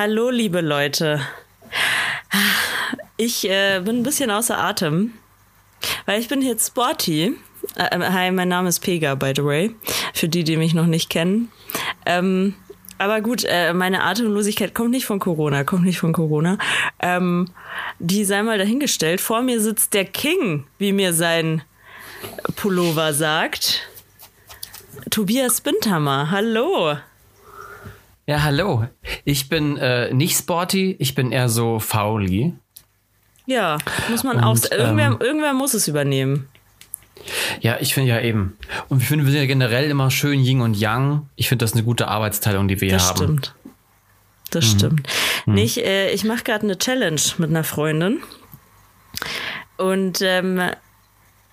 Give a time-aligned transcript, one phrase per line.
[0.00, 1.20] Hallo, liebe Leute.
[3.16, 5.14] Ich äh, bin ein bisschen außer Atem,
[6.06, 7.34] weil ich bin jetzt sporty.
[7.74, 9.74] Äh, hi, mein Name ist Pega, by the way,
[10.14, 11.50] für die, die mich noch nicht kennen.
[12.06, 12.54] Ähm,
[12.98, 16.58] aber gut, äh, meine Atemlosigkeit kommt nicht von Corona, kommt nicht von Corona.
[17.00, 17.50] Ähm,
[17.98, 19.20] die sei mal dahingestellt.
[19.20, 21.62] Vor mir sitzt der King, wie mir sein
[22.54, 23.88] Pullover sagt.
[25.10, 26.98] Tobias Bindhammer, hallo.
[28.28, 28.86] Ja, hallo.
[29.24, 32.52] Ich bin äh, nicht sporty, ich bin eher so fauli.
[33.46, 33.78] Ja,
[34.10, 34.70] muss man Und, auch.
[34.70, 36.46] Irgendwer, ähm, irgendwer muss es übernehmen.
[37.62, 38.58] Ja, ich finde ja eben.
[38.90, 41.26] Und ich finde, wir sind ja generell immer schön Yin und Yang.
[41.36, 43.36] Ich finde das eine gute Arbeitsteilung, die wir das hier haben.
[43.40, 43.54] Das stimmt.
[44.50, 44.78] Das mhm.
[44.78, 45.08] stimmt.
[45.46, 45.54] Mhm.
[45.54, 48.20] Nee, ich, äh, ich mache gerade eine Challenge mit einer Freundin.
[49.78, 50.60] Und ähm,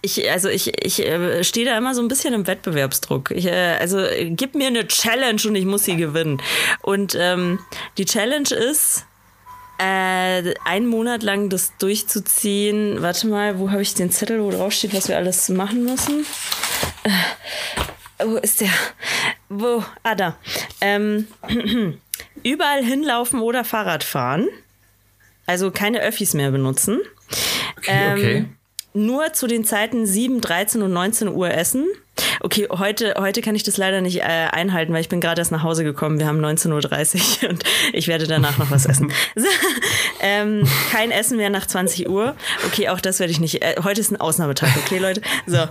[0.05, 3.31] ich, also ich, ich äh, stehe da immer so ein bisschen im Wettbewerbsdruck.
[3.31, 6.41] Ich, äh, also gib mir eine Challenge und ich muss sie gewinnen.
[6.81, 7.59] Und ähm,
[7.97, 9.05] die Challenge ist,
[9.77, 13.01] äh, einen Monat lang das durchzuziehen.
[13.01, 16.25] Warte mal, wo habe ich den Zettel, wo drauf steht, was wir alles machen müssen?
[17.03, 18.69] Äh, wo ist der?
[19.49, 19.83] Wo?
[20.03, 20.37] Ah, da.
[20.81, 21.27] Ähm,
[22.43, 24.47] überall hinlaufen oder Fahrrad fahren.
[25.45, 27.01] Also keine Öffis mehr benutzen.
[27.77, 28.45] Okay, ähm, okay.
[28.95, 31.85] Nur zu den Zeiten 7, 13 und 19 Uhr essen.
[32.39, 35.51] Okay, heute, heute kann ich das leider nicht äh, einhalten, weil ich bin gerade erst
[35.51, 36.17] nach Hause gekommen.
[36.17, 39.11] Wir haben 19.30 Uhr und ich werde danach noch was essen.
[39.35, 39.47] So,
[40.21, 42.37] ähm, kein Essen mehr nach 20 Uhr.
[42.67, 43.61] Okay, auch das werde ich nicht.
[43.61, 45.21] Äh, heute ist ein Ausnahmetag, okay, Leute?
[45.45, 45.57] So.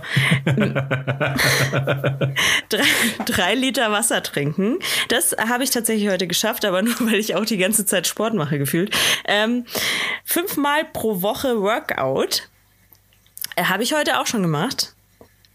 [2.69, 2.83] drei,
[3.25, 4.77] drei Liter Wasser trinken.
[5.07, 8.35] Das habe ich tatsächlich heute geschafft, aber nur, weil ich auch die ganze Zeit Sport
[8.35, 8.95] mache, gefühlt.
[9.27, 9.65] Ähm,
[10.23, 12.49] fünfmal pro Woche Workout.
[13.55, 14.95] Äh, habe ich heute auch schon gemacht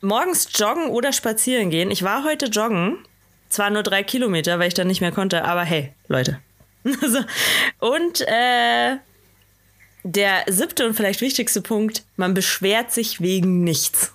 [0.00, 1.90] morgens joggen oder spazieren gehen.
[1.90, 2.98] Ich war heute joggen.
[3.48, 6.38] Zwar nur drei Kilometer, weil ich dann nicht mehr konnte, aber hey, Leute.
[7.78, 8.96] und äh,
[10.04, 14.14] der siebte und vielleicht wichtigste Punkt, man beschwert sich wegen nichts.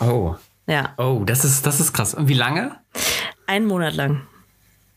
[0.00, 0.34] Oh.
[0.66, 0.94] Ja.
[0.96, 2.14] Oh, das ist, das ist krass.
[2.14, 2.76] Und wie lange?
[3.46, 4.26] Einen Monat lang.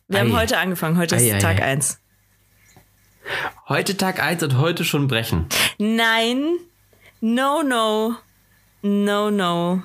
[0.07, 0.21] Wir ei.
[0.21, 0.97] haben heute angefangen.
[0.97, 1.73] Heute ist ei, Tag ei.
[1.73, 1.99] 1.
[3.67, 5.47] Heute Tag 1 und heute schon brechen.
[5.77, 6.57] Nein.
[7.21, 8.15] No, no.
[8.81, 9.81] No, no.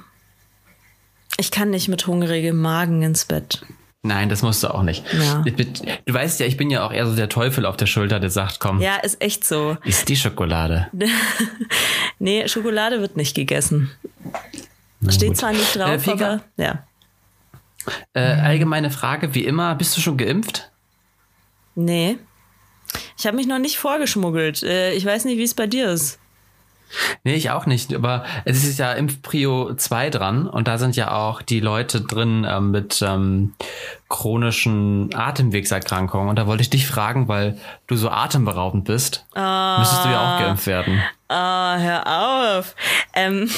[1.38, 3.64] Ich kann nicht mit hungrigem Magen ins Bett.
[4.02, 5.04] Nein, das musst du auch nicht.
[5.12, 5.44] Ja.
[6.06, 8.30] Du weißt ja, ich bin ja auch eher so der Teufel auf der Schulter, der
[8.30, 8.80] sagt, komm.
[8.80, 9.76] Ja, ist echt so.
[9.84, 10.88] Ist die Schokolade.
[12.18, 13.90] nee, Schokolade wird nicht gegessen.
[15.00, 15.36] Na, Steht gut.
[15.36, 16.84] zwar nicht drauf, äh, aber ja.
[18.14, 20.70] Äh, allgemeine Frage, wie immer, bist du schon geimpft?
[21.74, 22.18] Nee.
[23.16, 24.62] Ich habe mich noch nicht vorgeschmuggelt.
[24.62, 26.18] Äh, ich weiß nicht, wie es bei dir ist.
[27.24, 27.94] Nee, ich auch nicht.
[27.94, 32.46] Aber es ist ja Impfprio 2 dran und da sind ja auch die Leute drin
[32.48, 33.54] ähm, mit ähm,
[34.08, 36.28] chronischen Atemwegserkrankungen.
[36.28, 40.36] Und da wollte ich dich fragen, weil du so atemberaubend bist, ah, müsstest du ja
[40.36, 41.02] auch geimpft werden.
[41.28, 42.74] Ah, hör auf.
[43.14, 43.50] Ähm,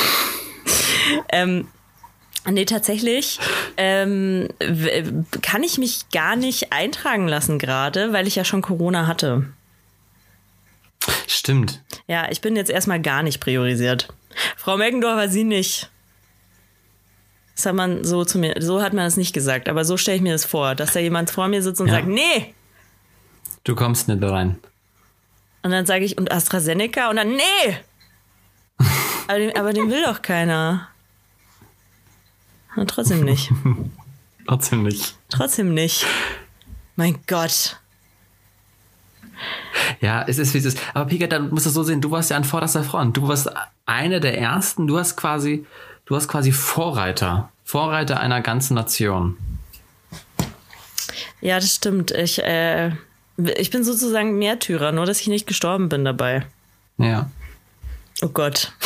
[1.30, 1.68] ähm,
[2.46, 3.38] Nee, tatsächlich
[3.76, 4.48] ähm,
[5.42, 9.44] kann ich mich gar nicht eintragen lassen gerade, weil ich ja schon Corona hatte.
[11.26, 11.82] Stimmt.
[12.06, 14.08] Ja, ich bin jetzt erstmal gar nicht priorisiert.
[14.56, 15.90] Frau Meggendorfer, Sie nicht.
[17.56, 20.16] Das hat man so zu mir, so hat man das nicht gesagt, aber so stelle
[20.16, 21.94] ich mir das vor, dass da jemand vor mir sitzt und ja.
[21.94, 22.54] sagt, nee.
[23.64, 24.58] Du kommst nicht rein.
[25.62, 27.10] Und dann sage ich, und AstraZeneca?
[27.10, 27.76] Und dann, nee!
[29.28, 30.89] aber, den, aber den will doch keiner.
[32.76, 33.50] Und trotzdem nicht.
[34.46, 35.16] trotzdem nicht.
[35.28, 36.06] Trotzdem nicht.
[36.96, 37.78] Mein Gott.
[40.00, 40.78] Ja, es ist wie es ist.
[40.94, 43.16] Aber Pika, dann musst du so sehen, du warst ja an vorderster Front.
[43.16, 43.50] Du warst
[43.86, 45.66] eine der ersten, du hast quasi,
[46.06, 47.50] du hast quasi Vorreiter.
[47.64, 49.36] Vorreiter einer ganzen Nation.
[51.40, 52.10] Ja, das stimmt.
[52.10, 52.90] Ich, äh,
[53.56, 56.46] ich bin sozusagen Märtyrer, nur dass ich nicht gestorben bin dabei.
[56.98, 57.30] Ja.
[58.22, 58.72] Oh Gott.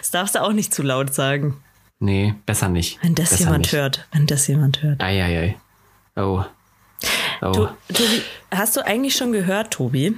[0.00, 1.60] Das darfst du auch nicht zu laut sagen.
[1.98, 2.98] Nee, besser nicht.
[3.02, 3.72] Wenn das besser jemand nicht.
[3.72, 4.06] hört.
[4.12, 5.02] Wenn das jemand hört.
[5.02, 5.56] Eieiei.
[6.14, 6.44] Oh.
[7.42, 7.52] Oh.
[7.52, 10.16] To Tobi, hast du eigentlich schon gehört, Tobi,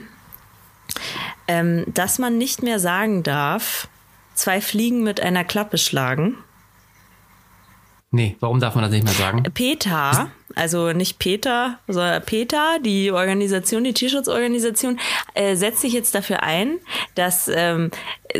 [1.49, 3.89] ähm, dass man nicht mehr sagen darf,
[4.35, 6.37] zwei Fliegen mit einer Klappe schlagen?
[8.11, 9.43] Nee, warum darf man das nicht mehr sagen?
[9.43, 14.99] PETA, also nicht Peter, sondern PETA, die Organisation, die Tierschutzorganisation,
[15.35, 16.79] äh, setzt sich jetzt dafür ein,
[17.15, 17.91] dass ähm,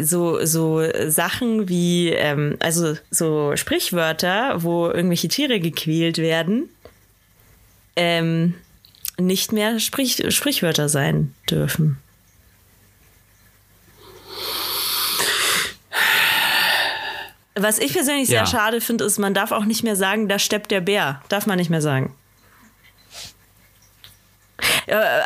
[0.01, 6.69] so, so Sachen wie, ähm, also so Sprichwörter, wo irgendwelche Tiere gequält werden,
[7.97, 8.55] ähm,
[9.19, 11.99] nicht mehr Sprich Sprichwörter sein dürfen.
[17.61, 18.47] Was ich persönlich sehr ja.
[18.47, 21.23] schade finde, ist, man darf auch nicht mehr sagen, da steppt der Bär.
[21.29, 22.15] Darf man nicht mehr sagen.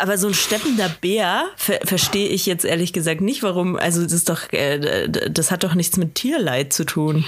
[0.01, 3.77] aber so ein steppender Bär ver verstehe ich jetzt ehrlich gesagt nicht, warum.
[3.77, 7.25] Also das ist doch, äh, das hat doch nichts mit Tierleid zu tun.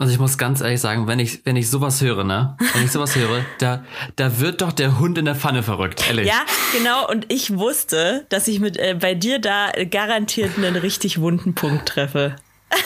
[0.00, 2.56] Also ich muss ganz ehrlich sagen, wenn ich, wenn ich sowas höre, ne?
[2.72, 6.28] Wenn ich sowas höre, da, da wird doch der Hund in der Pfanne verrückt, ehrlich.
[6.28, 7.08] Ja, genau.
[7.08, 11.88] Und ich wusste, dass ich mit äh, bei dir da garantiert einen richtig wunden Punkt
[11.88, 12.36] treffe.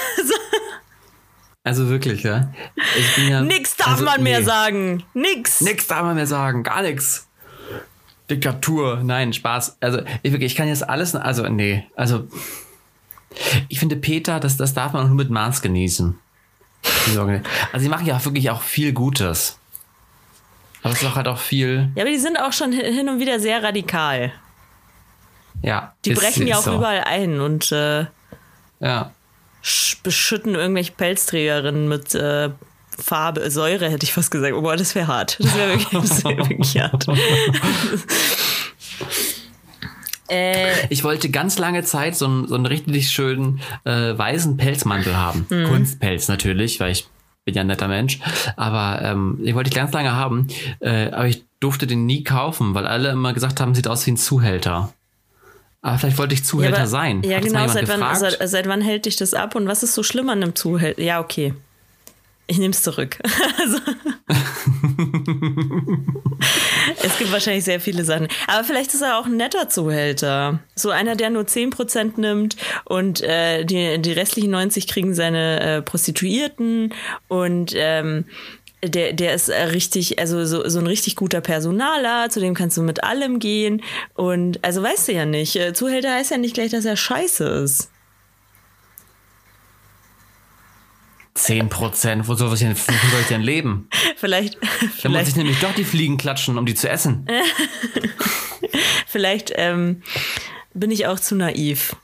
[1.65, 2.53] Also, wirklich, ja.
[3.29, 4.45] ja nix darf also, man mehr nee.
[4.45, 5.05] sagen.
[5.15, 5.61] Nix.
[5.61, 6.63] Nix darf man mehr sagen.
[6.63, 7.29] Gar nichts.
[8.31, 9.01] Diktatur.
[9.03, 9.77] Nein, Spaß.
[9.81, 11.15] Also ich, wirklich, ich kann jetzt alles.
[11.15, 11.87] Also nee.
[11.95, 12.27] Also
[13.69, 16.19] ich finde Peter, das, das darf man auch nur mit Maß genießen.
[17.07, 17.39] Also
[17.79, 19.59] sie machen ja wirklich auch viel Gutes.
[20.83, 21.91] Aber es ist auch halt auch viel.
[21.95, 24.33] Ja, aber die sind auch schon hin und wieder sehr radikal.
[25.63, 25.95] Ja.
[26.05, 26.75] Die ist, brechen ja auch so.
[26.75, 28.07] überall ein und äh,
[28.81, 29.13] ja.
[30.03, 32.51] Beschütten irgendwelche Pelzträgerinnen mit äh,
[32.99, 34.55] Farbe, Säure, hätte ich fast gesagt.
[34.55, 35.39] Oh, boah, das wäre hart.
[35.41, 37.07] Das wäre wirklich, wär wirklich hart.
[40.29, 45.15] Äh, ich wollte ganz lange Zeit so einen, so einen richtig schönen äh, weißen Pelzmantel
[45.15, 45.47] haben.
[45.51, 45.65] Mhm.
[45.65, 47.07] Kunstpelz natürlich, weil ich
[47.45, 48.19] bin ja ein netter Mensch.
[48.57, 50.49] Aber ähm, den wollte ich ganz lange haben.
[50.81, 54.13] Äh, aber ich durfte den nie kaufen, weil alle immer gesagt haben, sieht aus wie
[54.13, 54.95] ein Zuhälter.
[55.83, 57.23] Aber vielleicht wollte ich Zuhälter ja, aber, sein.
[57.25, 57.67] Ja, Hat genau.
[57.67, 60.43] Seit wann, seit, seit wann hält dich das ab und was ist so schlimm an
[60.43, 61.03] einem Zuhälter?
[61.03, 61.55] Ja, okay.
[62.47, 63.19] Ich nehme es zurück.
[63.59, 63.79] also,
[67.03, 68.29] es gibt wahrscheinlich sehr viele Sachen.
[68.47, 70.61] Aber vielleicht ist er auch ein netter Zuhälter.
[70.75, 75.83] So einer, der nur 10% nimmt und äh, die, die restlichen 90 kriegen seine äh,
[75.83, 76.93] Prostituierten
[77.29, 78.27] und ähm,
[78.85, 82.77] der, der ist äh, richtig, also so, so ein richtig guter Personaler, zu dem kannst
[82.77, 83.83] du mit allem gehen.
[84.15, 87.45] Und also weißt du ja nicht, äh, Zuhälter heißt ja nicht gleich, dass er scheiße
[87.45, 87.91] ist.
[91.35, 93.89] 10 Prozent, wo soll ich denn, wo soll ich denn leben?
[94.17, 94.59] Vielleicht.
[95.03, 97.27] Dann muss ich nämlich doch die Fliegen klatschen, um die zu essen.
[99.07, 100.03] vielleicht ähm,
[100.75, 101.97] bin ich auch zu naiv.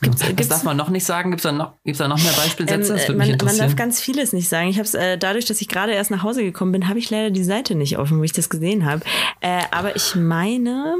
[0.00, 1.30] Gibt's, das gibt's, darf man noch nicht sagen.
[1.30, 2.96] Gibt es da, noch, da noch mehr Beispielsätze?
[2.96, 4.68] Ähm, man, man, darf ganz vieles nicht sagen.
[4.68, 7.30] Ich habe äh, dadurch, dass ich gerade erst nach Hause gekommen bin, habe ich leider
[7.30, 9.02] die Seite nicht offen, wo ich das gesehen habe.
[9.40, 10.96] Äh, aber ich meine.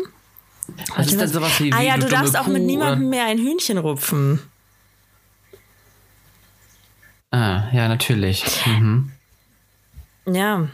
[0.96, 3.38] Was ist denn sowas wie, Ah ja, du, du darfst auch mit niemandem mehr ein
[3.38, 4.40] Hühnchen rupfen.
[7.30, 8.44] Ah, ja, natürlich.
[8.66, 9.12] Mhm.
[10.26, 10.68] Ja.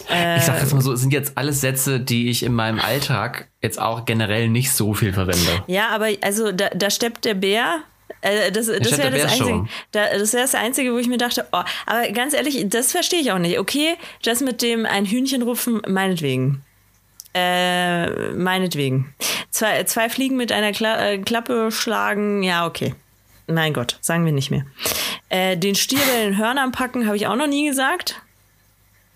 [0.00, 3.48] Ich sag jetzt mal so, es sind jetzt alles Sätze, die ich in meinem Alltag
[3.60, 5.62] jetzt auch generell nicht so viel verwende.
[5.66, 7.80] Ja, aber also da, da steppt der Bär.
[8.20, 11.46] Äh, das das wäre das, Einzige, da, das, wär das Einzige, wo ich mir dachte,
[11.52, 13.58] oh, aber ganz ehrlich, das verstehe ich auch nicht.
[13.58, 16.62] Okay, das mit dem ein Hühnchen rupfen, meinetwegen.
[17.34, 19.14] Äh, meinetwegen.
[19.50, 22.94] Zwei, zwei Fliegen mit einer Kla äh, Klappe schlagen, ja, okay.
[23.46, 24.64] Mein Gott, sagen wir nicht mehr.
[25.28, 28.20] Äh, den Stier bei den Hörnern packen, habe ich auch noch nie gesagt.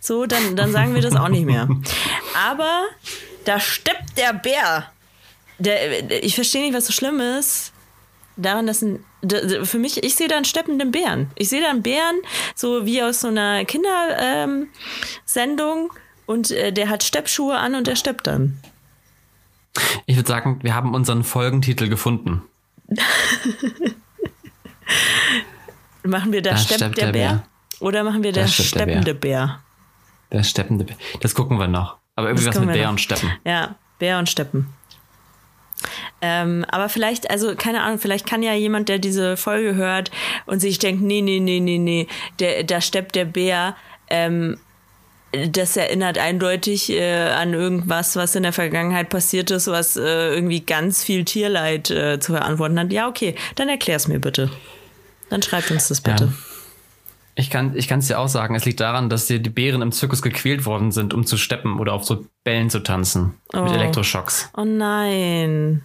[0.06, 1.68] So, dann, dann sagen wir das auch nicht mehr.
[2.48, 2.84] Aber
[3.44, 4.86] da steppt der Bär.
[5.58, 7.72] Der, ich verstehe nicht, was so schlimm ist.
[8.36, 9.04] Daran, dass ein,
[9.64, 11.32] für mich, ich sehe da einen steppenden Bären.
[11.34, 12.20] Ich sehe da einen Bären,
[12.54, 14.68] so wie aus so einer Kindersendung.
[15.90, 15.90] Ähm,
[16.26, 18.60] und äh, der hat Steppschuhe an und der steppt dann.
[20.06, 22.42] Ich würde sagen, wir haben unseren Folgentitel gefunden.
[26.04, 27.28] Machen wir da, da steppt, der, der Bär?
[27.28, 27.42] Bär?
[27.80, 29.46] Oder machen wir der steppende der Bär.
[29.48, 29.65] Bär?
[30.32, 30.96] Der steppende Bär.
[31.20, 31.96] Das gucken wir noch.
[32.16, 32.92] Aber irgendwie was mit Bär noch.
[32.92, 33.30] und Steppen.
[33.44, 34.72] Ja, Bär und Steppen.
[36.22, 40.10] Ähm, aber vielleicht, also keine Ahnung, vielleicht kann ja jemand, der diese Folge hört
[40.46, 42.08] und sich denkt, nee, nee, nee, nee, nee,
[42.40, 43.76] der, da steppt der Bär,
[44.08, 44.58] ähm,
[45.32, 50.60] das erinnert eindeutig äh, an irgendwas, was in der Vergangenheit passiert ist, was äh, irgendwie
[50.60, 52.92] ganz viel Tierleid äh, zu verantworten hat.
[52.92, 54.50] Ja, okay, dann erklär's mir bitte.
[55.28, 56.24] Dann schreibt uns das bitte.
[56.24, 56.55] Ja.
[57.38, 59.92] Ich kann ich es dir auch sagen, es liegt daran, dass dir die Bären im
[59.92, 63.34] Zirkus gequält worden sind, um zu steppen oder auf so Bällen zu tanzen.
[63.52, 63.60] Oh.
[63.60, 64.48] Mit Elektroschocks.
[64.56, 65.82] Oh nein.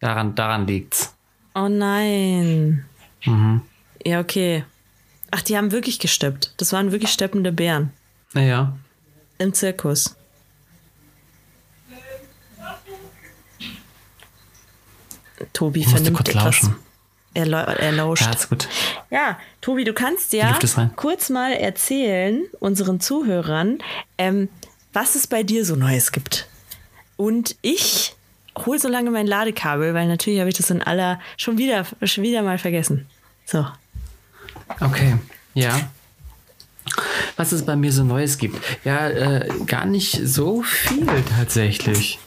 [0.00, 1.14] Daran, daran liegt's.
[1.54, 2.84] Oh nein.
[3.24, 3.62] Mhm.
[4.04, 4.64] Ja, okay.
[5.30, 6.52] Ach, die haben wirklich gesteppt.
[6.56, 7.90] Das waren wirklich steppende Bären.
[8.32, 8.76] Naja.
[9.38, 10.16] Im Zirkus.
[15.52, 16.34] Tobi vernimmt etwas.
[16.34, 16.83] Lauschen.
[17.34, 18.22] Er, er lauscht.
[18.24, 18.68] Ja, ist gut.
[19.10, 20.58] Ja, Tobi, du kannst ja
[20.96, 23.78] kurz mal erzählen unseren Zuhörern,
[24.18, 24.48] ähm,
[24.92, 26.46] was es bei dir so Neues gibt.
[27.16, 28.14] Und ich
[28.64, 32.22] hole so lange mein Ladekabel, weil natürlich habe ich das in aller schon wieder, schon
[32.22, 33.06] wieder mal vergessen.
[33.44, 33.66] So.
[34.80, 35.16] Okay,
[35.54, 35.90] ja.
[37.36, 38.56] Was es bei mir so Neues gibt?
[38.84, 42.18] Ja, äh, gar nicht so viel tatsächlich.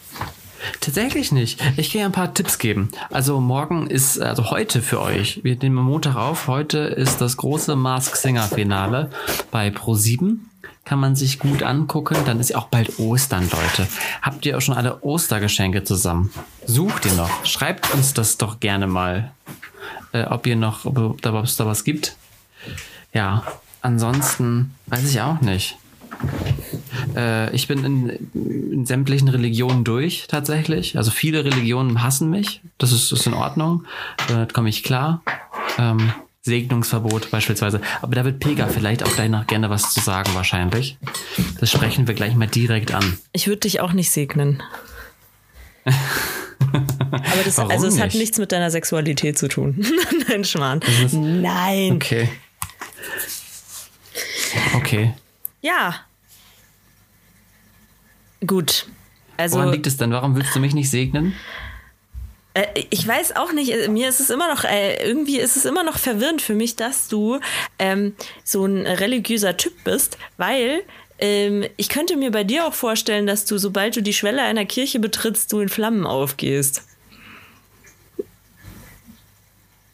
[0.82, 1.62] Tatsächlich nicht.
[1.78, 2.90] Ich kann ja ein paar Tipps geben.
[3.10, 7.76] Also morgen ist, also heute für euch, wir nehmen Montag auf, heute ist das große
[7.76, 9.10] Mask Singer Finale
[9.52, 10.38] bei Pro7.
[10.86, 12.16] kann man sich gut angucken.
[12.26, 13.88] Dann ist ja auch bald Ostern, Leute.
[14.22, 16.32] Habt ihr auch schon alle Ostergeschenke zusammen?
[16.66, 17.46] Sucht ihr noch?
[17.46, 19.32] Schreibt uns das doch gerne mal,
[20.14, 22.16] äh, ob ihr noch, ob, ob es da was gibt.
[23.14, 23.44] Ja,
[23.82, 25.78] ansonsten weiß ich auch nicht.
[27.16, 30.98] Äh, ich bin in, in, sämtlichen Religionen durch, tatsächlich.
[30.98, 32.62] Also viele Religionen hassen mich.
[32.78, 33.86] Das ist, ist in Ordnung.
[34.28, 35.22] Damit komme ich klar.
[35.78, 36.12] Ähm,
[36.42, 37.82] Segnungsverbot beispielsweise.
[38.02, 40.98] Aber da wird Pega vielleicht auch gleich noch gerne was zu sagen, wahrscheinlich.
[41.60, 43.18] Das sprechen wir gleich mal direkt an.
[43.34, 44.64] Ich würde dich auch nicht segnen.
[46.60, 48.04] Aber das, Warum also es nicht?
[48.04, 49.86] hat nichts mit deiner Sexualität zu tun.
[50.28, 50.82] Nein, Schmarrn.
[51.12, 51.94] Nein.
[51.94, 52.30] Okay.
[54.76, 55.14] Okay.
[55.62, 55.96] Ja.
[58.46, 58.88] Gut.
[59.38, 60.12] Also, Woran liegt es denn?
[60.12, 61.34] Warum willst du mich nicht segnen?
[62.58, 65.66] Äh, ich weiß auch nicht, äh, mir ist es immer noch, äh, irgendwie ist es
[65.66, 67.40] immer noch verwirrend für mich, dass du
[67.78, 70.84] ähm, so ein religiöser Typ bist, weil
[71.20, 74.66] ähm, ich könnte mir bei dir auch vorstellen, dass du, sobald du die Schwelle einer
[74.66, 76.84] Kirche betrittst, du in Flammen aufgehst.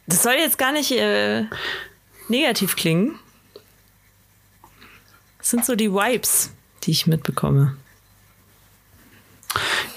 [0.08, 1.46] Das soll jetzt gar nicht äh,
[2.28, 3.18] negativ klingen.
[5.38, 6.52] Das sind so die Vibes,
[6.84, 7.76] die ich mitbekomme.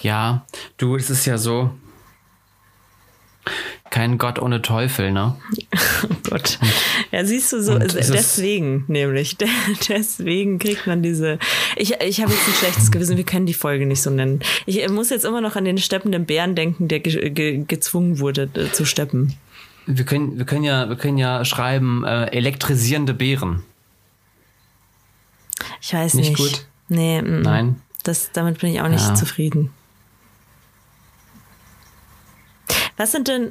[0.02, 0.46] Ja,
[0.76, 1.70] du, es ist ja so,
[3.90, 5.36] kein Gott ohne Teufel, ne?
[6.04, 6.58] Oh Gott.
[7.12, 9.36] Ja, siehst du so, deswegen nämlich.
[9.88, 11.38] Deswegen kriegt man diese.
[11.76, 14.40] Ich, ich habe jetzt ein schlechtes Gewissen, wir können die Folge nicht so nennen.
[14.66, 18.50] Ich muss jetzt immer noch an den steppenden Bären denken, der ge ge gezwungen wurde
[18.54, 19.34] äh, zu steppen.
[19.86, 23.62] Wir können, wir können ja, wir können ja schreiben, äh, elektrisierende Bären.
[25.80, 26.30] Ich weiß nicht.
[26.30, 26.66] Nicht gut?
[26.88, 27.40] Nee, m -m.
[27.42, 27.82] Nein.
[28.06, 29.14] Das, damit bin ich auch nicht ja.
[29.16, 29.72] zufrieden.
[32.96, 33.50] Was sind denn,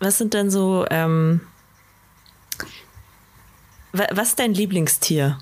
[0.00, 1.42] was sind denn so, ähm,
[3.92, 5.38] was ist dein Lieblingstier?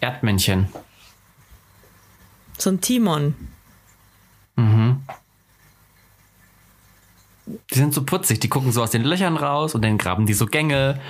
[0.00, 0.66] Erdmännchen.
[2.58, 3.36] So ein Timon.
[4.56, 5.04] Mhm.
[7.46, 10.34] Die sind so putzig, die gucken so aus den Löchern raus und dann graben die
[10.34, 11.00] so Gänge.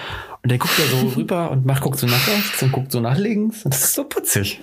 [0.43, 3.01] Und dann guckt er so rüber und macht, guckt so nach rechts und guckt so
[3.01, 3.65] nach links.
[3.65, 4.61] Und das ist so putzig.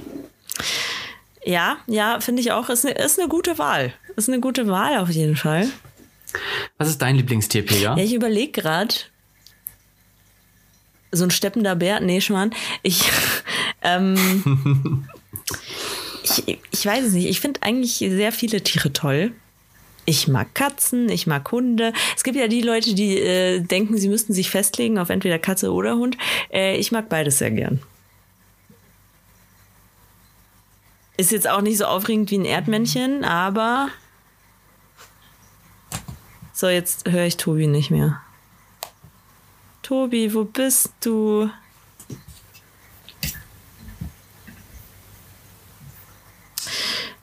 [1.45, 2.69] Ja, ja, finde ich auch.
[2.69, 3.93] Ist eine, ist eine gute Wahl.
[4.15, 5.69] Ist eine gute Wahl auf jeden Fall.
[6.77, 7.95] Was ist dein Lieblingstier, Pega?
[7.95, 8.95] Ja, ich überlege gerade.
[11.11, 12.53] So ein steppender Bär, nee, Schmarrn.
[12.81, 13.03] Ich,
[13.83, 15.07] ähm,
[16.23, 17.27] ich, ich weiß es nicht.
[17.27, 19.31] Ich finde eigentlich sehr viele Tiere toll.
[20.07, 21.93] Ich mag Katzen, ich mag Hunde.
[22.15, 25.71] Es gibt ja die Leute, die äh, denken, sie müssten sich festlegen auf entweder Katze
[25.71, 26.17] oder Hund.
[26.51, 27.81] Äh, ich mag beides sehr gern.
[31.17, 33.89] Ist jetzt auch nicht so aufregend wie ein Erdmännchen, aber
[36.53, 38.21] so, jetzt höre ich Tobi nicht mehr.
[39.81, 41.49] Tobi, wo bist du?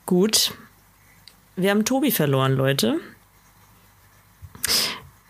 [0.06, 0.52] Gut.
[1.56, 3.00] Wir haben Tobi verloren, Leute.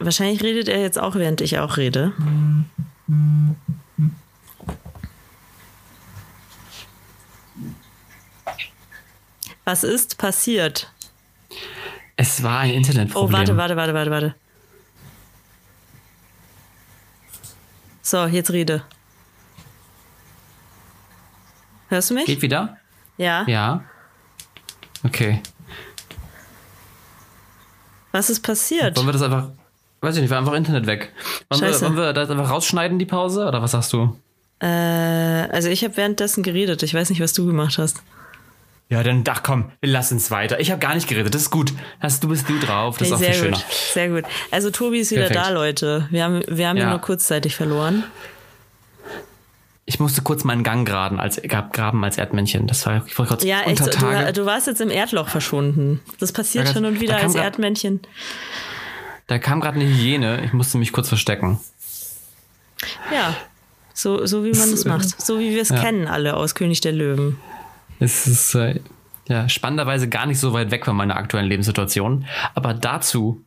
[0.01, 2.13] Wahrscheinlich redet er jetzt auch, während ich auch rede.
[9.65, 10.91] Was ist passiert?
[12.17, 13.35] Es war ein Internetproblem.
[13.35, 14.35] Oh, warte, warte, warte, warte, warte.
[18.03, 18.83] So, jetzt rede.
[21.89, 22.27] Hörst du mich?
[22.27, 22.77] Geht wieder?
[23.17, 23.45] Ja.
[23.47, 23.85] Ja.
[25.05, 25.41] Okay.
[28.11, 28.97] Was ist passiert?
[28.97, 29.51] Wollen wir das einfach.
[30.01, 31.13] Weiß ich nicht, war einfach Internet weg.
[31.49, 33.47] Wollen, wir, wollen wir das einfach rausschneiden, die Pause?
[33.47, 34.19] Oder was sagst du?
[34.59, 36.83] Äh, also ich habe währenddessen geredet.
[36.83, 38.03] Ich weiß nicht, was du gemacht hast.
[38.93, 40.61] Ja, dann, ach komm, lass uns weiter.
[40.61, 41.73] Ich habe gar nicht geredet, das ist gut.
[41.99, 43.73] Hast, du bist du drauf, das hey, ist auch viel gut, schöner.
[43.95, 44.25] Sehr gut.
[44.51, 45.47] Also Tobi ist wieder Perfekt.
[45.47, 46.09] da, Leute.
[46.11, 46.83] Wir haben, wir haben ja.
[46.83, 48.05] ihn nur kurzzeitig verloren.
[49.87, 52.67] Ich musste kurz meinen Gang graben als, graben als Erdmännchen.
[52.67, 53.81] Das war ich kurz Ja, echt.
[53.81, 56.03] Du, du, warst jetzt im Erdloch verschwunden.
[56.21, 58.01] Das passiert ja, hin und wieder als grad, Erdmännchen.
[59.27, 60.45] Da kam gerade eine Hyäne.
[60.45, 61.59] Ich musste mich kurz verstecken.
[63.11, 63.35] Ja,
[63.95, 65.19] so, so wie man es macht.
[65.19, 65.81] So wie wir es ja.
[65.81, 67.39] kennen alle aus König der Löwen.
[67.99, 68.81] Es ist äh,
[69.29, 73.45] ja spannenderweise gar nicht so weit weg von meiner aktuellen Lebenssituation, aber dazu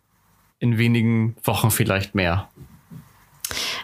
[0.59, 2.49] in wenigen Wochen vielleicht mehr.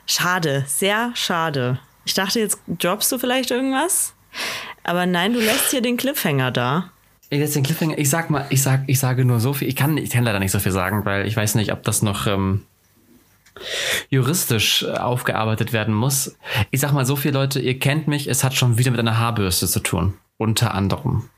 [0.06, 1.80] Schade, sehr schade.
[2.06, 4.16] Ich dachte, jetzt droppst du vielleicht irgendwas,
[4.84, 6.92] aber nein, du lässt hier den Cliffhanger da.
[7.30, 7.98] Ich lässt den Cliffhanger.
[7.98, 9.68] Ich sag mal, ich sag, ich sage nur so viel.
[9.68, 12.02] Ich kann, ich kann leider nicht so viel sagen, weil ich weiß nicht, ob das
[12.02, 12.66] noch ähm,
[14.10, 16.36] juristisch äh, aufgearbeitet werden muss.
[16.72, 19.18] Ich sag mal so viel, Leute, ihr kennt mich, es hat schon wieder mit einer
[19.18, 20.14] Haarbürste zu tun.
[20.38, 21.30] Unter anderem.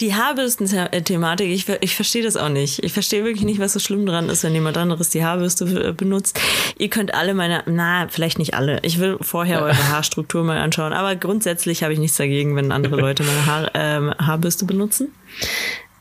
[0.00, 2.84] Die Haarbürsten-Thematik, ich, ich verstehe das auch nicht.
[2.84, 6.38] Ich verstehe wirklich nicht, was so schlimm dran ist, wenn jemand anderes die Haarbürste benutzt.
[6.76, 8.78] Ihr könnt alle meine, na, vielleicht nicht alle.
[8.82, 10.92] Ich will vorher eure Haarstruktur mal anschauen.
[10.92, 15.14] Aber grundsätzlich habe ich nichts dagegen, wenn andere Leute meine Haar, ähm, Haarbürste benutzen.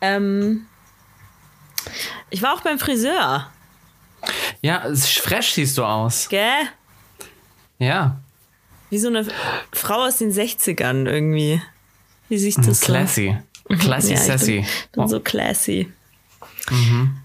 [0.02, 0.66] Ähm,
[2.30, 3.50] ich war auch beim Friseur.
[4.62, 6.30] Ja, fresh siehst du aus.
[6.30, 6.70] Gell?
[7.80, 8.20] Ja.
[8.90, 9.28] Wie so eine
[9.72, 11.62] Frau aus den 60ern irgendwie.
[12.30, 13.38] Wie sich das Classy.
[13.70, 13.76] So?
[13.78, 14.56] Classy, ja, sassy.
[14.58, 15.08] Bin, bin oh.
[15.08, 15.92] so classy.
[16.70, 17.18] Mhm.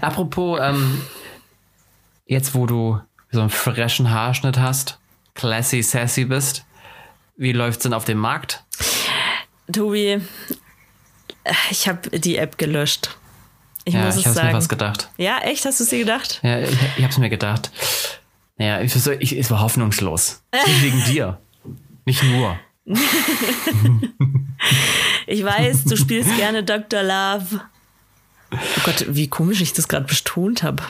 [0.00, 1.02] Apropos, ähm,
[2.26, 4.98] jetzt wo du so einen freshen Haarschnitt hast,
[5.34, 6.64] classy, sassy bist,
[7.36, 8.64] wie läuft's denn auf dem Markt?
[9.70, 10.20] Tobi,
[11.70, 13.16] ich habe die App gelöscht.
[13.84, 14.48] Ich ja, muss ich es sagen.
[14.48, 15.10] mir was gedacht.
[15.16, 15.64] Ja, echt?
[15.64, 16.40] Hast du es dir gedacht?
[16.42, 17.70] Ja, ich, ich habe es mir gedacht.
[18.56, 20.42] Naja, ich, ich, ich war hoffnungslos.
[20.66, 21.40] Nicht wegen dir.
[22.04, 22.58] Nicht nur.
[25.26, 27.02] ich weiß, du spielst gerne Dr.
[27.02, 27.60] Love.
[28.52, 30.82] Oh Gott, wie komisch ich das gerade betont habe.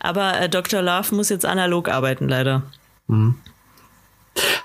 [0.00, 0.82] Aber äh, Dr.
[0.82, 2.62] Love muss jetzt analog arbeiten, leider.
[3.06, 3.36] Mhm.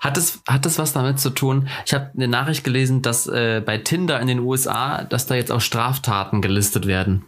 [0.01, 1.67] Hat es, hat es was damit zu tun?
[1.86, 5.51] Ich habe eine Nachricht gelesen, dass äh, bei Tinder in den USA, dass da jetzt
[5.51, 7.24] auch Straftaten gelistet werden.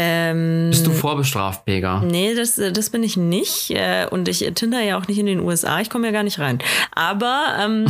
[0.00, 2.00] Ähm, Bist du vorbestraft, Pega?
[2.00, 3.70] Nee, das, das bin ich nicht.
[3.70, 5.80] Äh, und ich Tinder ja auch nicht in den USA.
[5.80, 6.60] Ich komme ja gar nicht rein.
[6.92, 7.86] Aber ähm,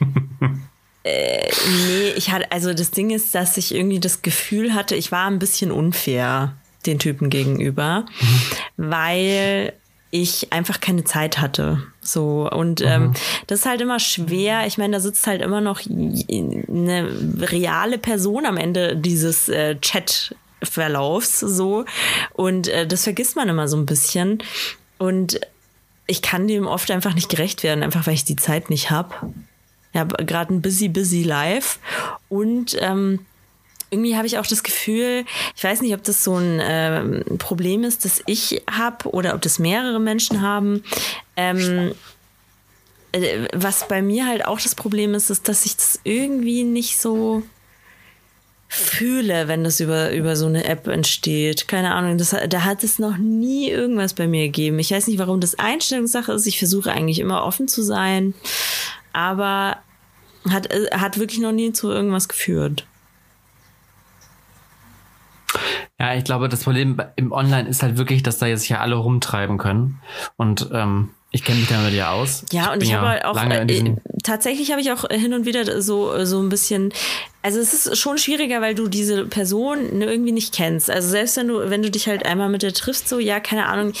[1.04, 1.50] äh,
[1.86, 5.26] nee, ich hatte, also das Ding ist, dass ich irgendwie das Gefühl hatte, ich war
[5.26, 8.90] ein bisschen unfair den Typen gegenüber, mhm.
[8.90, 9.74] weil
[10.10, 11.82] ich einfach keine Zeit hatte.
[12.00, 12.50] So.
[12.50, 13.14] Und ähm, mhm.
[13.46, 14.66] das ist halt immer schwer.
[14.66, 21.40] Ich meine, da sitzt halt immer noch eine reale Person am Ende dieses äh, Chat-Verlaufs
[21.40, 21.84] so.
[22.32, 24.42] Und äh, das vergisst man immer so ein bisschen.
[24.98, 25.40] Und
[26.06, 29.14] ich kann dem oft einfach nicht gerecht werden, einfach weil ich die Zeit nicht habe.
[29.92, 31.78] Ich habe gerade ein busy, busy Life.
[32.28, 33.26] Und ähm,
[33.90, 35.24] irgendwie habe ich auch das Gefühl,
[35.56, 39.42] ich weiß nicht, ob das so ein äh, Problem ist, das ich habe oder ob
[39.42, 40.84] das mehrere Menschen haben.
[41.36, 41.92] Ähm,
[43.12, 47.00] äh, was bei mir halt auch das Problem ist, ist, dass ich das irgendwie nicht
[47.00, 47.42] so
[48.68, 51.66] fühle, wenn das über, über so eine App entsteht.
[51.66, 54.78] Keine Ahnung, das, da hat es noch nie irgendwas bei mir gegeben.
[54.78, 56.46] Ich weiß nicht, warum das Einstellungssache ist.
[56.46, 58.32] Ich versuche eigentlich immer offen zu sein,
[59.12, 59.78] aber
[60.48, 62.86] hat, äh, hat wirklich noch nie zu irgendwas geführt.
[65.98, 68.96] Ja, ich glaube, das Problem im Online ist halt wirklich, dass da jetzt ja alle
[68.96, 70.00] rumtreiben können.
[70.36, 72.44] Und ähm, ich kenne mich damit ja aus.
[72.50, 76.24] Ja, und ich habe ja auch äh, tatsächlich habe ich auch hin und wieder so
[76.24, 76.92] so ein bisschen
[77.42, 80.90] also es ist schon schwieriger, weil du diese Person irgendwie nicht kennst.
[80.90, 83.66] Also selbst wenn du wenn du dich halt einmal mit der triffst so ja, keine
[83.66, 83.92] Ahnung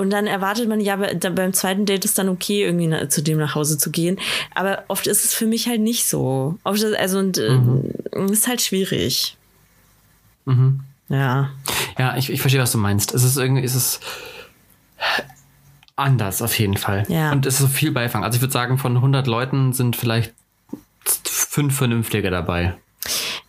[0.00, 3.54] und dann erwartet man ja beim zweiten Date ist dann okay irgendwie zu dem nach
[3.54, 4.18] Hause zu gehen,
[4.54, 6.58] aber oft ist es für mich halt nicht so.
[6.64, 7.92] Also und äh, mhm.
[8.30, 9.36] ist halt schwierig.
[10.44, 10.80] Mhm.
[11.12, 11.50] Ja.
[11.98, 13.12] Ja, ich, ich verstehe, was du meinst.
[13.14, 14.00] Es ist irgendwie, es ist
[15.94, 17.04] anders auf jeden Fall.
[17.08, 17.32] Ja.
[17.32, 18.24] Und es ist so viel Beifang.
[18.24, 20.32] Also ich würde sagen, von 100 Leuten sind vielleicht
[21.04, 22.74] fünf Vernünftige dabei.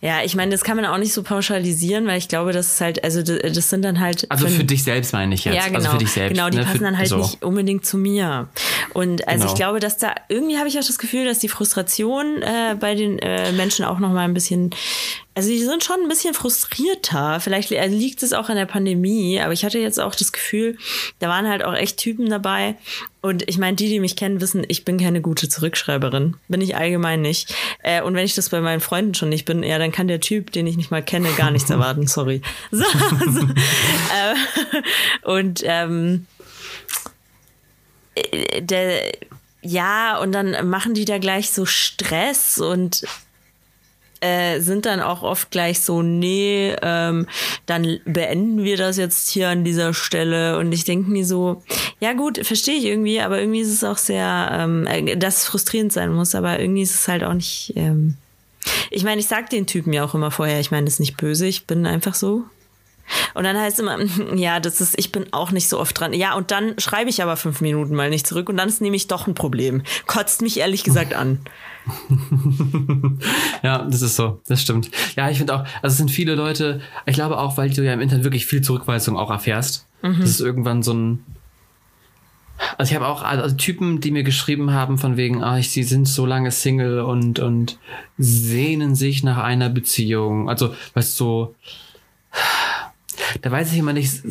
[0.00, 2.80] Ja, ich meine, das kann man auch nicht so pauschalisieren, weil ich glaube, das ist
[2.82, 4.30] halt, also das sind dann halt.
[4.30, 5.54] Also für dich selbst meine ich jetzt.
[5.54, 5.76] Ja, genau.
[5.76, 6.36] Also für dich selbst.
[6.36, 6.64] Genau, die ne?
[6.64, 7.16] passen für, dann halt so.
[7.16, 8.48] nicht unbedingt zu mir.
[8.92, 9.52] Und also genau.
[9.52, 12.94] ich glaube, dass da irgendwie habe ich auch das Gefühl, dass die Frustration äh, bei
[12.94, 14.74] den äh, Menschen auch noch mal ein bisschen
[15.34, 17.40] also die sind schon ein bisschen frustrierter.
[17.40, 20.78] Vielleicht also liegt es auch an der Pandemie, aber ich hatte jetzt auch das Gefühl,
[21.18, 22.76] da waren halt auch echt Typen dabei.
[23.20, 26.36] Und ich meine, die, die mich kennen, wissen, ich bin keine gute Zurückschreiberin.
[26.48, 27.52] Bin ich allgemein nicht.
[27.82, 30.20] Äh, und wenn ich das bei meinen Freunden schon nicht bin, ja, dann kann der
[30.20, 32.06] Typ, den ich nicht mal kenne, gar nichts erwarten.
[32.06, 32.42] Sorry.
[32.70, 33.40] So, so.
[33.40, 36.26] äh, und ähm,
[38.14, 39.12] äh, der
[39.66, 43.06] ja, und dann machen die da gleich so Stress und
[44.24, 47.26] äh, sind dann auch oft gleich so, nee, ähm,
[47.66, 50.58] dann beenden wir das jetzt hier an dieser Stelle.
[50.58, 51.62] Und ich denke mir so,
[52.00, 55.44] ja gut, verstehe ich irgendwie, aber irgendwie ist es auch sehr, ähm, äh, dass es
[55.46, 57.74] frustrierend sein muss, aber irgendwie ist es halt auch nicht.
[57.76, 58.16] Ähm,
[58.90, 61.18] ich meine, ich sag den Typen ja auch immer vorher, ich meine, das ist nicht
[61.18, 62.44] böse, ich bin einfach so.
[63.34, 63.98] Und dann heißt es immer,
[64.36, 66.12] ja, das ist, ich bin auch nicht so oft dran.
[66.12, 69.08] Ja, und dann schreibe ich aber fünf Minuten mal nicht zurück und dann ist nämlich
[69.08, 69.82] doch ein Problem.
[70.06, 71.40] Kotzt mich ehrlich gesagt an.
[73.62, 74.90] ja, das ist so, das stimmt.
[75.16, 77.92] Ja, ich finde auch, also es sind viele Leute, ich glaube auch, weil du ja
[77.92, 79.86] im Internet wirklich viel Zurückweisung auch erfährst.
[80.02, 80.20] Mhm.
[80.20, 81.24] Das ist irgendwann so ein.
[82.78, 85.82] Also ich habe auch also Typen, die mir geschrieben haben von wegen, ah, ich, sie
[85.82, 87.78] sind so lange Single und und
[88.16, 90.48] sehnen sich nach einer Beziehung.
[90.48, 91.54] Also, weißt du, so,
[93.42, 94.22] da weiß ich immer nicht,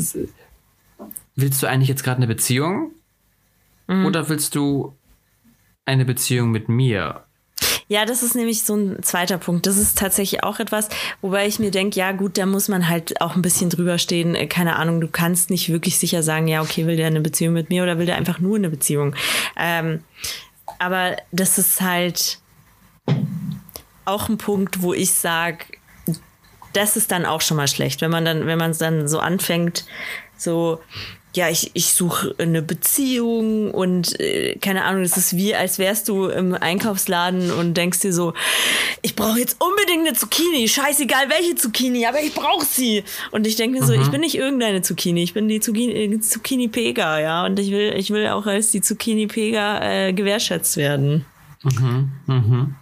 [1.36, 2.92] willst du eigentlich jetzt gerade eine Beziehung?
[3.88, 4.06] Mhm.
[4.06, 4.94] Oder willst du
[5.86, 7.24] eine Beziehung mit mir?
[7.88, 9.68] Ja, das ist nämlich so ein zweiter Punkt.
[9.68, 10.90] Das ist tatsächlich auch etwas,
[11.22, 14.36] wobei ich mir denke, ja gut, da muss man halt auch ein bisschen drüber stehen.
[14.36, 17.54] Äh, keine Ahnung, du kannst nicht wirklich sicher sagen, ja, okay, will der eine Beziehung
[17.54, 19.16] mit mir oder will der einfach nur eine Beziehung?
[19.58, 20.04] Ähm,
[20.80, 22.40] aber das ist halt
[24.06, 25.66] auch ein Punkt, wo ich sage,
[26.74, 29.20] das ist dann auch schon mal schlecht, wenn man dann, wenn man es dann so
[29.20, 29.86] anfängt,
[30.38, 30.80] so,
[31.36, 36.08] ja, ich, ich suche eine Beziehung und äh, keine Ahnung, das ist wie, als wärst
[36.08, 38.34] du im Einkaufsladen und denkst dir so,
[39.02, 43.04] ich brauche jetzt unbedingt eine Zucchini, scheißegal welche Zucchini, aber ich brauche sie.
[43.32, 44.02] Und ich denke mir so, mhm.
[44.04, 47.72] ich bin nicht irgendeine Zucchini, ich bin die Zucchini, äh, Zucchini Pega, ja, und ich
[47.72, 51.26] will, ich will auch als die Zucchini Pega äh, gewertschätzt werden.
[51.64, 52.76] Mhm, mhm.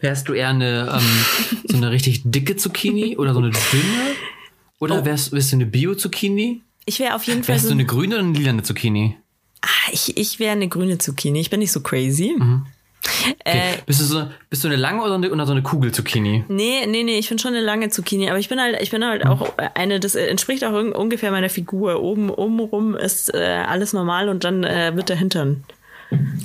[0.00, 4.14] Wärst du eher eine, ähm, so eine richtig dicke Zucchini oder so eine dünne?
[4.78, 5.04] Oder oh.
[5.04, 6.62] wärst, wärst du eine Bio-Zucchini?
[6.84, 7.54] Ich wäre auf jeden Fall.
[7.54, 9.16] Wärst so du eine grüne oder eine lila Zucchini?
[9.60, 11.40] Ah, ich ich wäre eine grüne Zucchini.
[11.40, 12.36] Ich bin nicht so crazy.
[12.38, 12.66] Mhm.
[13.04, 13.34] Okay.
[13.44, 16.44] Äh, bist, du so, bist du eine lange oder, eine, oder so eine Kugel-Zucchini?
[16.48, 19.04] Nee, nee, nee, ich bin schon eine lange Zucchini, aber ich bin halt, ich bin
[19.04, 22.02] halt auch eine, das entspricht auch ungefähr meiner Figur.
[22.02, 25.64] Oben, oben rum ist äh, alles normal und dann äh, wird der Hintern,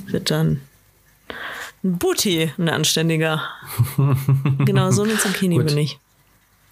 [0.08, 0.62] wird dann
[1.84, 3.44] ein Booty, ein anständiger.
[4.66, 6.00] genau, so eine Zucchini bin ich.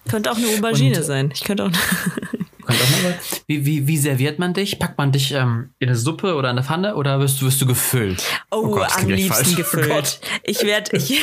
[0.08, 1.30] Könnte auch eine Aubergine und, sein.
[1.34, 1.70] Ich könnte auch.
[1.70, 4.78] könnte auch mal, wie, wie, wie serviert man dich?
[4.78, 7.66] Packt man dich ähm, in eine Suppe oder in eine Pfanne oder wirst, wirst du
[7.66, 8.24] gefüllt?
[8.50, 9.90] Oh, oh Gott, am liebsten gefüllt.
[9.92, 10.02] Oh
[10.44, 11.10] ich werde ich,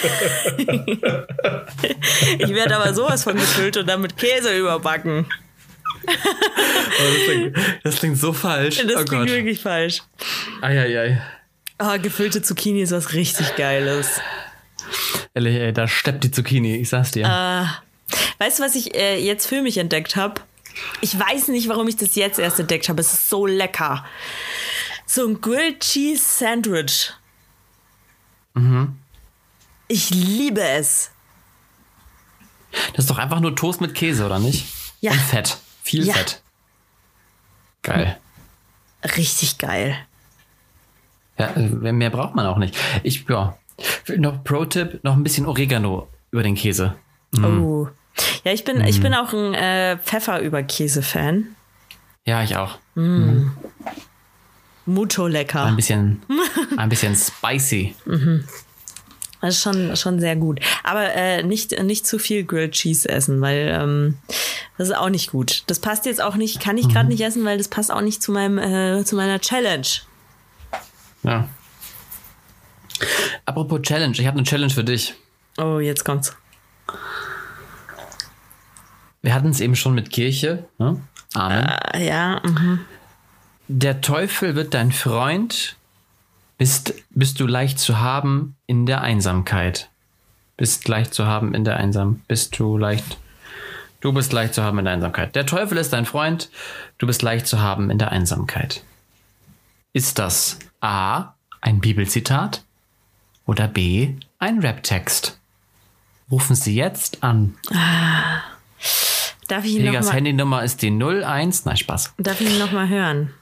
[2.40, 5.26] ich werd aber sowas von gefüllt und dann mit Käse überbacken.
[6.08, 6.12] Oh,
[6.98, 8.78] das, klingt, das, klingt, so falsch.
[8.88, 10.02] Das oh klingt wirklich falsch.
[10.62, 10.98] Eieiei.
[10.98, 11.22] Ei, ei.
[11.82, 14.20] Oh, gefüllte Zucchini ist was richtig Geiles.
[15.34, 17.26] Ehrlich, ey, da steppt die Zucchini, ich sag's dir.
[17.26, 20.42] Uh, weißt du, was ich äh, jetzt für mich entdeckt habe?
[21.00, 23.00] Ich weiß nicht, warum ich das jetzt erst entdeckt habe.
[23.00, 24.06] Es ist so lecker.
[25.06, 27.14] So ein Grilled Cheese Sandwich.
[28.54, 28.98] Mhm.
[29.88, 31.12] Ich liebe es.
[32.94, 34.68] Das ist doch einfach nur Toast mit Käse, oder nicht?
[35.00, 35.12] Ja.
[35.12, 35.58] Und Fett.
[35.82, 36.14] Viel ja.
[36.14, 36.42] Fett.
[37.82, 38.20] Geil.
[39.18, 39.98] Richtig geil.
[41.40, 42.78] Ja, äh, mehr braucht man auch nicht.
[43.04, 43.58] Ich, ja.
[44.18, 46.96] Noch Pro-Tipp, noch ein bisschen Oregano über den Käse.
[47.32, 47.46] Mm.
[47.46, 47.88] Oh.
[48.44, 48.86] Ja, ich bin, mm.
[48.86, 51.48] ich bin auch ein äh, Pfeffer über Käse-Fan.
[52.26, 52.78] Ja, ich auch.
[52.96, 53.02] Mm.
[53.02, 53.52] Mm.
[54.86, 55.64] Mucho lecker.
[55.64, 56.22] Ein bisschen,
[56.78, 57.96] ein bisschen spicy.
[58.06, 58.44] Mhm.
[59.42, 60.60] Das ist schon, schon sehr gut.
[60.84, 64.18] Aber äh, nicht, nicht zu viel Grilled Cheese essen, weil ähm,
[64.78, 65.64] das ist auch nicht gut.
[65.68, 67.12] Das passt jetzt auch nicht, kann ich gerade mhm.
[67.12, 69.88] nicht essen, weil das passt auch nicht zu meinem, äh, zu meiner Challenge.
[71.24, 71.48] Ja.
[73.46, 75.16] Apropos Challenge, ich habe eine Challenge für dich.
[75.58, 76.36] Oh, jetzt kommt's.
[79.22, 80.66] Wir hatten es eben schon mit Kirche.
[80.78, 81.02] Ne?
[81.34, 81.66] Amen.
[81.66, 82.42] Uh, ja.
[82.46, 82.80] Mhm.
[83.68, 85.76] Der Teufel wird dein Freund,
[86.58, 89.90] bist, bist du leicht zu haben in der Einsamkeit.
[90.58, 92.28] Bist leicht zu haben in der Einsamkeit.
[92.28, 93.18] Bist du leicht.
[94.02, 95.36] Du bist leicht zu haben in der Einsamkeit.
[95.36, 96.50] Der Teufel ist dein Freund,
[96.98, 98.84] du bist leicht zu haben in der Einsamkeit.
[99.92, 101.34] Ist das A.
[101.62, 102.64] ein Bibelzitat
[103.46, 104.16] oder B.
[104.40, 105.38] ein Raptext?
[106.32, 107.58] Rufen Sie jetzt an.
[107.74, 108.42] Ah.
[109.48, 111.66] Darf ich ihn Pegas noch mal Handynummer ist die 01.
[111.66, 112.14] Nein, Spaß.
[112.18, 113.34] Darf ich ihn nochmal hören?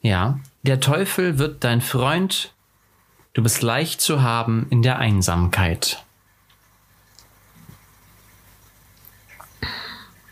[0.00, 0.40] Ja.
[0.62, 2.52] Der Teufel wird dein Freund.
[3.34, 6.02] Du bist leicht zu haben in der Einsamkeit.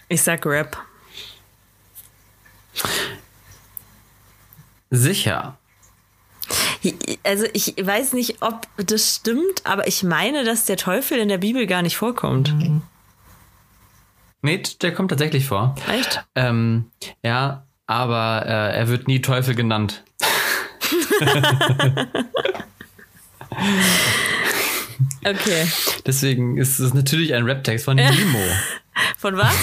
[0.09, 0.79] Ich sag Rap.
[4.91, 5.59] Sicher.
[7.25, 11.39] Also ich weiß nicht, ob das stimmt, aber ich meine, dass der Teufel in der
[11.39, 12.55] Bibel gar nicht vorkommt.
[14.43, 15.75] Nee, der kommt tatsächlich vor.
[15.91, 16.25] Echt?
[16.35, 16.91] Ähm,
[17.25, 20.05] ja, aber äh, er wird nie Teufel genannt.
[25.25, 25.67] okay.
[26.05, 28.39] Deswegen ist es natürlich ein Rap-Text von Nemo.
[29.19, 29.55] Von was?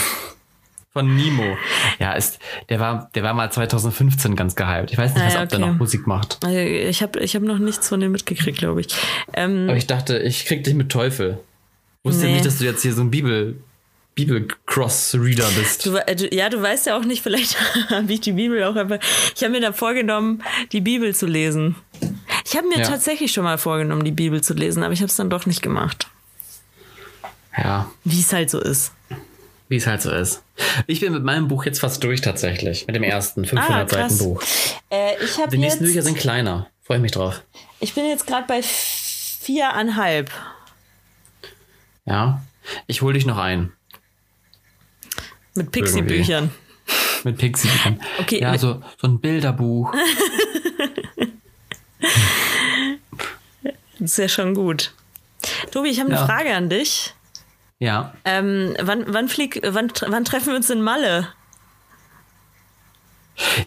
[0.94, 1.58] Von Nemo.
[2.00, 4.92] Ja, ist, der war, der war mal 2015 ganz gehypt.
[4.92, 5.56] Ich weiß nicht, ah, was, ja, okay.
[5.56, 6.38] ob der noch Musik macht.
[6.44, 8.88] Also ich habe ich hab noch nichts von dem mitgekriegt, glaube ich.
[9.34, 11.40] Ähm, Aber ich dachte, ich krieg dich mit Teufel.
[12.04, 12.34] Wusste nee.
[12.34, 13.56] nicht, dass du jetzt hier so ein Bibel,
[14.14, 15.86] Bibel-Cross-Reader bist.
[15.86, 17.58] Du, äh, du, ja, du weißt ja auch nicht, vielleicht
[17.90, 19.00] habe ich die Bibel auch einfach.
[19.36, 21.76] Ich habe mir da vorgenommen, die Bibel zu lesen.
[22.46, 22.88] Ich habe mir ja.
[22.88, 25.64] tatsächlich schon mal vorgenommen, die Bibel zu lesen, aber ich habe es dann doch nicht
[25.64, 26.08] gemacht.
[27.58, 27.90] Ja.
[28.04, 28.92] Wie es halt so ist.
[29.74, 30.44] Wie es halt so ist.
[30.86, 32.86] Ich bin mit meinem Buch jetzt fast durch tatsächlich.
[32.86, 34.44] Mit dem ersten 500 ah, Seiten Buch.
[34.92, 36.68] Äh, ich Die nächsten Bücher sind kleiner.
[36.84, 37.42] Freue ich mich drauf.
[37.80, 40.30] Ich bin jetzt gerade bei viereinhalb.
[42.06, 42.44] Ja.
[42.86, 43.74] Ich hole dich noch ein.
[45.56, 46.52] Mit Pixie-Büchern.
[47.24, 48.00] Mit Pixie-Büchern.
[48.20, 48.42] Okay.
[48.42, 49.92] Ja, so, so ein Bilderbuch.
[53.98, 54.94] Das ist ja schon gut.
[55.72, 56.28] Tobi, ich habe eine Ja.
[56.28, 57.16] Frage an dich.
[57.84, 58.14] Ja.
[58.24, 61.28] Ähm, wann, wann, flieg, wann, wann treffen wir uns in Malle?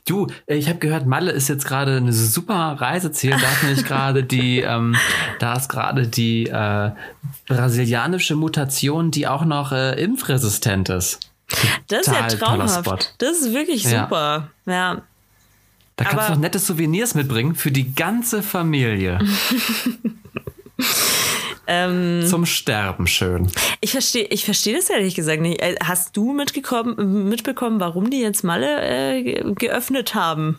[0.07, 3.33] Du, äh, ich habe gehört, Malle ist jetzt gerade eine super Reiseziel.
[3.33, 4.97] Da ist nämlich gerade die, ähm,
[5.39, 6.93] da ist gerade die äh,
[7.47, 11.31] brasilianische Mutation, die auch noch äh, impfresistent ist.
[11.89, 13.15] Das ist ja Total traumhaft.
[13.19, 14.05] Das ist wirklich Ja.
[14.05, 14.49] super.
[14.65, 15.03] Ja.
[15.97, 19.19] Da kannst Aber- du noch nette Souvenirs mitbringen für die ganze Familie.
[21.69, 23.51] Ähm, Zum Sterben schön.
[23.81, 25.61] ich verstehe ich versteh das ehrlich gesagt nicht.
[25.61, 30.59] Äh, Hast du mitgekommen, mitbekommen, warum die jetzt Malle äh, ge- geöffnet haben?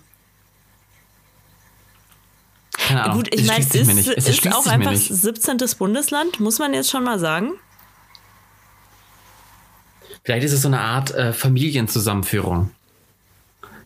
[2.78, 3.18] Keine Ahnung.
[3.18, 4.08] Gut, ich meine, es ist.
[4.18, 5.08] Es ist auch einfach nicht.
[5.14, 5.58] 17.
[5.78, 7.54] Bundesland, muss man jetzt schon mal sagen.
[10.24, 12.72] Vielleicht ist es so eine Art äh, Familienzusammenführung.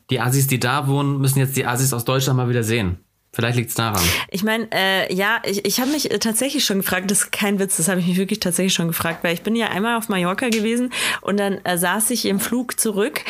[0.09, 2.97] Die Assis, die da wohnen, müssen jetzt die Assis aus Deutschland mal wieder sehen.
[3.33, 4.03] Vielleicht liegt es daran.
[4.29, 7.59] Ich meine, äh, ja, ich, ich habe mich äh, tatsächlich schon gefragt, das ist kein
[7.59, 10.09] Witz, das habe ich mich wirklich tatsächlich schon gefragt, weil ich bin ja einmal auf
[10.09, 10.91] Mallorca gewesen
[11.21, 13.21] und dann äh, saß ich im Flug zurück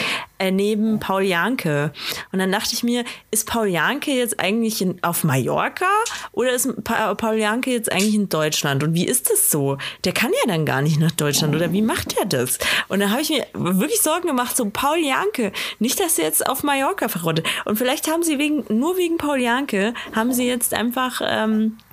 [0.42, 1.94] äh, neben Paul Janke.
[2.32, 5.86] Und dann dachte ich mir, ist Paul Janke jetzt eigentlich in, auf Mallorca
[6.32, 8.84] oder ist pa Paul Janke jetzt eigentlich in Deutschland?
[8.84, 9.78] Und wie ist das so?
[10.04, 12.58] Der kann ja dann gar nicht nach Deutschland oder wie macht er das?
[12.88, 16.48] Und dann habe ich mir wirklich Sorgen gemacht, so Paul Janke, nicht, dass er jetzt
[16.50, 17.46] auf Mallorca verrottet.
[17.66, 21.91] Und vielleicht haben sie wegen, nur wegen Paul Janke, haben sie jetzt einfach, ähm, äh,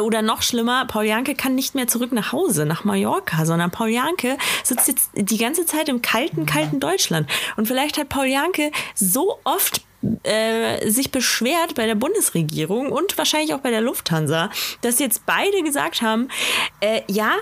[0.00, 3.88] oder noch schlimmer, Paul Janke kann nicht mehr zurück nach Hause, nach Mallorca, sondern Paul
[3.88, 7.28] Janke sitzt jetzt die ganze Zeit im kalten, kalten Deutschland.
[7.56, 9.82] Und vielleicht hat Paul Janke so oft
[10.22, 14.50] äh, sich beschwert bei der Bundesregierung und wahrscheinlich auch bei der Lufthansa,
[14.82, 16.28] dass jetzt beide gesagt haben,
[16.80, 17.32] äh, ja,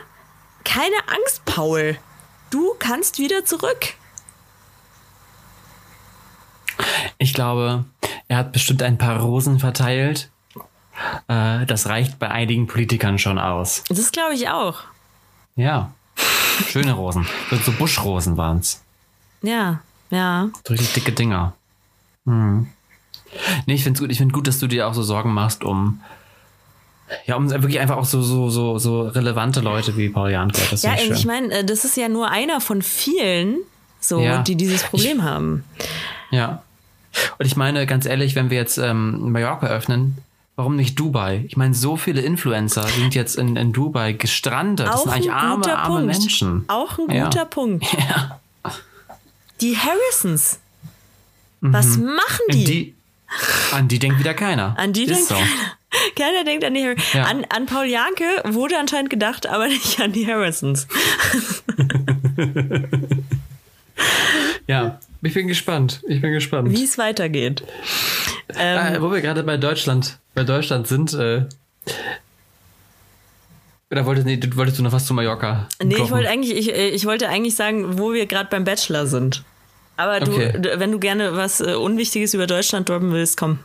[0.65, 1.99] keine Angst, Paul,
[2.51, 3.95] du kannst wieder zurück.
[7.19, 7.85] Ich glaube,
[8.29, 10.31] er hat bestimmt ein paar Rosen verteilt.
[11.29, 13.85] Äh, das reicht bei einigen Politikern schon aus.
[13.89, 14.81] Das glaube ich auch.
[15.57, 15.93] Ja.
[16.69, 17.27] Schöne Rosen.
[17.65, 18.83] So, Buschrosen waren's.
[19.43, 20.49] Ja, ja.
[20.67, 21.55] So richtig dicke Dinger.
[22.27, 22.69] Hm.
[23.67, 24.11] Nee, ich find's gut.
[24.11, 26.01] Ich find gut, dass du dir auch so Sorgen machst um
[27.27, 30.61] ja, um wirklich einfach auch so, so, so, so relevante Leute wie Paul Janke.
[30.71, 33.59] Das Ja, finde ich ich meine, äh, das ist ja nur einer von vielen,
[34.01, 34.43] so, Ja.
[34.43, 35.65] die dieses Problem haben.
[36.31, 36.63] Ja.
[37.39, 40.19] Und ich meine, ganz ehrlich, wenn wir jetzt ähm, Mallorca öffnen,
[40.57, 41.45] warum nicht Dubai?
[41.49, 44.87] Ich meine, so viele Influencer sind jetzt in, in Dubai gestrandet.
[44.87, 46.19] Das Auch sind eigentlich ein arme, guter arme Punkt.
[46.19, 46.65] Menschen.
[46.69, 47.25] Auch ein Ja.
[47.25, 47.85] guter Punkt.
[47.99, 48.39] Ja.
[49.61, 50.59] Die Harrisons.
[51.61, 52.59] Was machen die?
[52.59, 52.65] Mhm.
[52.65, 52.95] Die,
[53.73, 54.75] an die denkt wieder keiner.
[54.77, 55.35] An die Ist denkt so.
[55.35, 55.47] keiner.
[56.17, 57.13] Keiner denkt an die Harrisons.
[57.13, 57.25] Ja.
[57.27, 60.89] An, an Paul Janke wurde anscheinend gedacht, aber nicht an die Harrisons.
[64.67, 66.03] Ja, ich bin gespannt.
[66.09, 66.71] Ich bin gespannt.
[66.71, 67.63] Wie es weitergeht.
[68.59, 71.47] Ähm, Äh, wo wir gerade bei Deutschland, bei Deutschland sind, äh,
[73.91, 75.69] oder wolltest, nee, du- wolltest du noch was zu Mallorca?
[75.83, 76.11] nee, ich kochen?
[76.13, 79.45] wollte eigentlich, ich, äh, ich wollte eigentlich sagen, wo wir gerade beim Bachelor sind.
[79.97, 80.53] Aber du, Okay.
[80.77, 83.59] wenn du gerne was äh, Unwichtiges über Deutschland droppen willst, komm.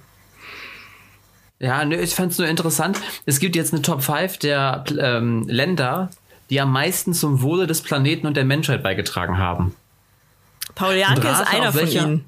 [1.60, 3.00] Ja, nö, ich fand's nur interessant.
[3.26, 6.10] Es gibt jetzt eine Top 5 der ähm, Länder,
[6.50, 9.74] die am meisten zum Wohle des Planeten und der Menschheit beigetragen haben.
[10.78, 12.26] Paul Janke ist einer von welcher- ihnen.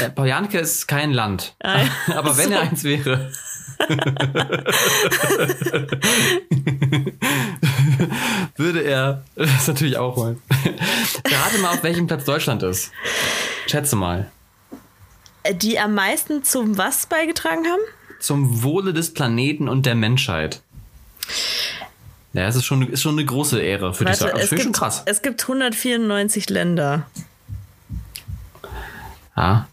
[0.00, 1.54] Äh, Paul Janke ist kein Land.
[1.60, 1.88] Ah, ja.
[2.16, 3.30] Aber wenn er eins wäre.
[8.56, 10.40] würde er das natürlich auch wollen.
[11.24, 12.92] Rate mal, auf welchem Platz Deutschland ist.
[13.66, 14.30] Schätze mal.
[15.52, 17.82] Die am meisten zum was beigetragen haben?
[18.20, 20.62] Zum Wohle des Planeten und der Menschheit.
[22.34, 24.32] Ja, es ist schon, ist schon eine große Ehre, würde ich sagen.
[24.34, 25.02] Das es, finde schon gibt, krass.
[25.06, 27.06] es gibt 194 Länder.
[29.36, 29.68] Ja.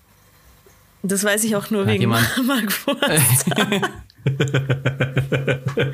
[1.03, 2.71] Das weiß ich auch nur Hat wegen jemand- Mark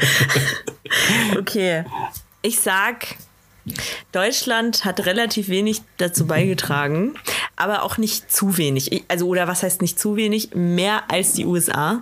[1.38, 1.84] okay.
[2.42, 3.16] Ich sag,
[4.12, 7.16] Deutschland hat relativ wenig dazu beigetragen,
[7.56, 9.04] aber auch nicht zu wenig.
[9.08, 10.52] Also, oder was heißt nicht zu wenig?
[10.54, 12.02] Mehr als die USA.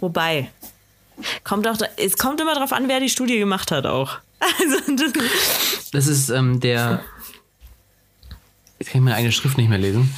[0.00, 0.50] Wobei,
[1.44, 4.18] kommt auch, es kommt immer drauf an, wer die Studie gemacht hat auch.
[4.40, 7.02] Also, das, Das ist ähm, der.
[8.78, 10.14] Jetzt kann ich meine eigene Schrift nicht mehr lesen.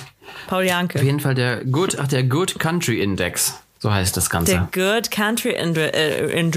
[0.46, 1.02] Paul Auf Janke.
[1.02, 3.54] jeden Fall der Good, ach, der Good Country Index.
[3.80, 4.52] So heißt das Ganze.
[4.52, 6.56] Der Good Country äh, Ind-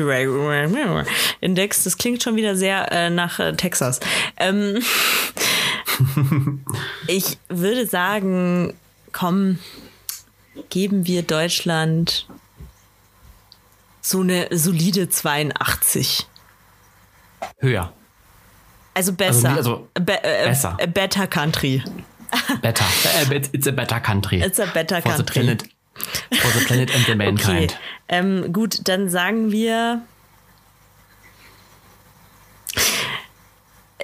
[1.42, 4.00] Index, das klingt schon wieder sehr äh, nach äh, Texas.
[4.38, 4.84] Ähm,
[7.08, 8.76] ich würde sagen,
[9.12, 9.58] komm,
[10.70, 12.28] geben wir Deutschland
[14.08, 16.28] so eine solide 82.
[17.58, 17.92] Höher.
[18.94, 19.50] Also besser.
[19.52, 20.76] nie- also Be äh, besser.
[20.80, 21.84] äh, Better Country.
[22.62, 22.86] Better.
[23.32, 24.42] Äh, it's a better country.
[24.44, 25.34] It's a better For the country.
[25.34, 25.64] planet,
[26.40, 27.72] For the planet and the mankind.
[27.72, 27.80] Okay.
[28.10, 30.02] Ähm, gut, dann sagen wir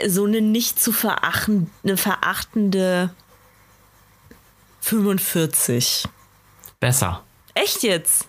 [0.07, 3.13] so eine nicht zu verachten, eine verachtende
[4.79, 6.05] 45.
[6.79, 7.23] Besser.
[7.53, 8.27] Echt jetzt?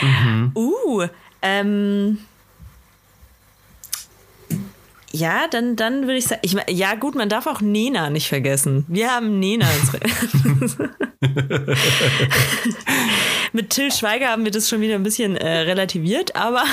[0.00, 0.52] Mhm.
[0.54, 1.06] Uh,
[1.42, 2.18] ähm.
[5.14, 8.86] Ja, dann, dann würde ich sagen, ich, ja gut, man darf auch Nena nicht vergessen.
[8.88, 9.92] Wir haben Nena ins
[13.52, 16.64] Mit Till Schweiger haben wir das schon wieder ein bisschen äh, relativiert, aber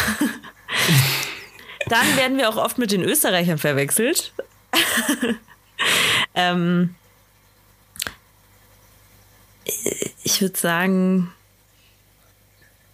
[1.89, 4.31] dann werden wir auch oft mit den Österreichern verwechselt.
[6.33, 6.95] ähm,
[10.23, 11.33] ich würde sagen,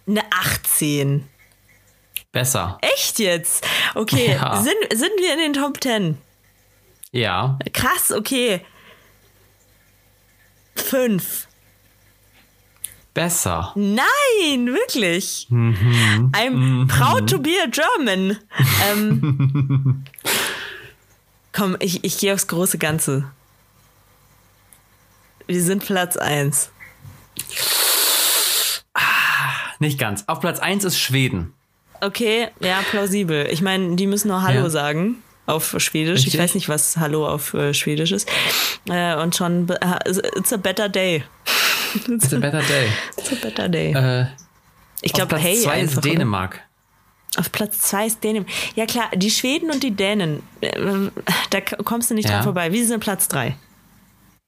[0.06, 1.28] eine 18.
[2.32, 2.78] Besser.
[2.82, 3.66] Echt jetzt?
[3.94, 4.56] Okay, ja.
[4.56, 6.18] sind, sind wir in den Top 10?
[7.12, 7.58] Ja.
[7.72, 8.60] Krass, okay.
[10.74, 11.48] 5.
[13.14, 13.72] Besser.
[13.74, 15.46] Nein, wirklich.
[15.48, 16.32] Mhm.
[16.34, 16.86] I'm mhm.
[16.86, 18.38] proud to be a German.
[18.90, 20.04] ähm,
[21.52, 23.32] komm, ich, ich gehe aufs große Ganze.
[25.46, 26.70] Wir sind Platz 1.
[29.78, 30.24] Nicht ganz.
[30.26, 31.52] Auf Platz 1 ist Schweden.
[32.00, 33.48] Okay, ja, plausibel.
[33.50, 34.70] Ich meine, die müssen nur Hallo ja.
[34.70, 36.18] sagen auf Schwedisch.
[36.18, 36.34] Richtig?
[36.34, 38.28] Ich weiß nicht, was Hallo auf äh, Schwedisch ist.
[38.88, 39.68] Äh, und schon,
[40.36, 41.24] it's a better day.
[42.08, 42.88] it's a better day.
[43.16, 43.92] It's a better day.
[43.92, 44.26] Äh,
[45.02, 45.54] ich glaube, hey.
[45.62, 46.54] Platz 2 ist Dänemark.
[46.54, 47.40] Oder?
[47.40, 48.50] Auf Platz 2 ist Dänemark.
[48.74, 50.70] Ja, klar, die Schweden und die Dänen, äh,
[51.50, 52.36] da kommst du nicht ja.
[52.36, 52.72] dran vorbei.
[52.72, 53.56] Wie sind Platz 3?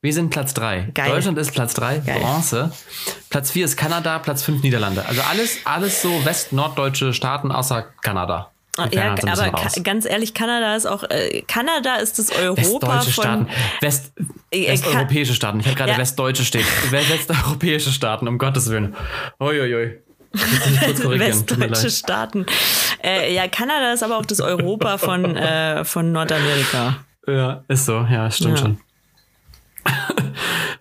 [0.00, 0.92] Wir sind Platz 3.
[0.94, 2.70] Deutschland ist Platz 3, Bronze.
[3.30, 5.04] Platz 4 ist Kanada, Platz 5 Niederlande.
[5.04, 8.52] Also alles, alles so west-norddeutsche Staaten außer Kanada.
[8.92, 9.50] Ja, aber
[9.82, 13.24] ganz ehrlich, Kanada ist auch, äh, Kanada ist das Europa Westdeutsche von...
[13.24, 13.48] Staaten,
[13.80, 14.12] West,
[14.52, 15.58] äh, westeuropäische Staaten.
[15.58, 15.98] Ich habe gerade ja.
[15.98, 16.64] westdeutsche steht.
[16.92, 18.94] Westeuropäische Staaten, um Gottes Willen.
[19.40, 19.98] Uiuiui.
[20.32, 22.46] Westdeutsche Staaten.
[23.02, 26.98] Äh, ja, Kanada ist aber auch das Europa von, äh, von Nordamerika.
[27.26, 28.06] Ja, ist so.
[28.08, 28.64] Ja, stimmt ja.
[28.64, 28.80] schon.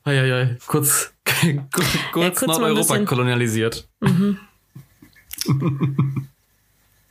[0.03, 1.13] Eieiei, kurz,
[1.71, 3.87] kurz, kurz ja, Nordeuropa kolonialisiert.
[3.99, 4.39] Mhm.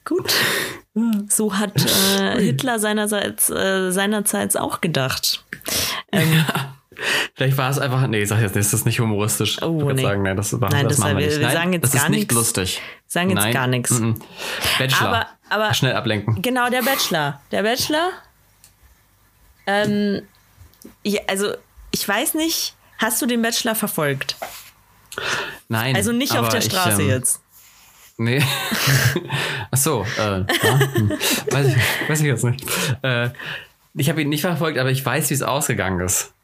[0.04, 0.34] Gut.
[1.28, 5.44] So hat äh, Hitler seinerseits, äh, seinerzeit auch gedacht.
[6.12, 6.44] Ähm.
[7.34, 9.60] Vielleicht war es einfach, nee, ich sag jetzt nicht, das ist nicht humoristisch.
[9.62, 10.02] Oh, ich nee.
[10.02, 11.38] sagen, nee, das, war, Nein, das, das machen wir, nicht.
[11.38, 12.80] Wir sagen jetzt das gar ist nicht lustig.
[13.06, 13.52] sagen jetzt Nein.
[13.52, 13.90] gar nichts.
[13.90, 14.22] Mm -mm.
[14.78, 15.08] Bachelor.
[15.08, 16.40] Aber, aber, Schnell ablenken.
[16.40, 17.40] Genau, der Bachelor.
[17.52, 18.08] Der Bachelor.
[19.66, 20.22] Ähm,
[21.02, 21.52] ja, also
[21.96, 24.36] ich weiß nicht, hast du den Bachelor verfolgt?
[25.68, 25.96] Nein.
[25.96, 27.40] Also nicht auf der Straße ich, ähm, jetzt.
[28.18, 28.42] Nee.
[29.70, 31.10] Ach so, äh, ja, hm.
[31.50, 32.62] weiß, ich, weiß ich jetzt nicht.
[33.02, 33.30] Äh,
[33.94, 36.34] ich habe ihn nicht verfolgt, aber ich weiß, wie es ausgegangen ist.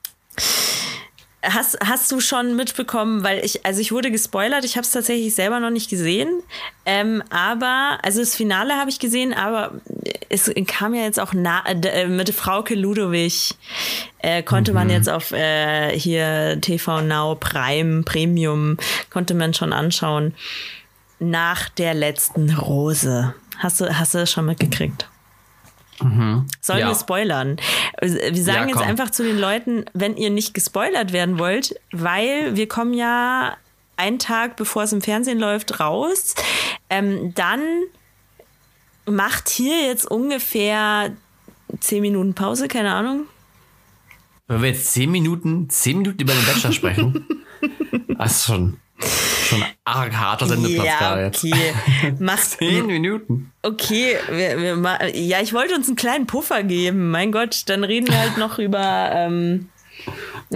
[1.45, 5.35] Hast, hast du schon mitbekommen, weil ich, also ich wurde gespoilert, ich habe es tatsächlich
[5.35, 6.29] selber noch nicht gesehen.
[6.87, 9.73] Ähm, aber, also das Finale habe ich gesehen, aber
[10.29, 13.55] es kam ja jetzt auch na, äh, mit Frauke Ludowig,
[14.19, 14.75] äh, konnte mhm.
[14.77, 18.77] man jetzt auf äh, hier TV Now Prime Premium,
[19.11, 20.35] konnte man schon anschauen.
[21.19, 23.35] Nach der letzten Rose.
[23.59, 25.09] Hast du, hast du das schon mitgekriegt?
[26.03, 26.47] Mhm.
[26.61, 26.89] Sollen ja.
[26.89, 27.57] wir spoilern?
[28.01, 32.57] Wir sagen ja, jetzt einfach zu den Leuten, wenn ihr nicht gespoilert werden wollt, weil
[32.57, 33.57] wir kommen ja
[33.97, 36.35] einen Tag bevor es im Fernsehen läuft raus,
[36.91, 37.61] ähm, dann
[39.07, 41.13] macht hier jetzt ungefähr
[41.81, 43.27] zehn Minuten Pause, keine Ahnung.
[44.49, 47.27] Wenn wir jetzt zehn Minuten, zehn Minuten über den Bachelor sprechen,
[48.19, 48.79] das ist schon
[49.53, 51.45] Schon arg harter Sendeplatz ja, gerade jetzt.
[51.45, 52.37] Okay.
[52.59, 53.53] Zehn Minuten.
[53.63, 57.11] Okay, wir, wir, ja, ich wollte uns einen kleinen Puffer geben.
[57.11, 59.11] Mein Gott, dann reden wir halt noch über.
[59.13, 59.69] Ähm,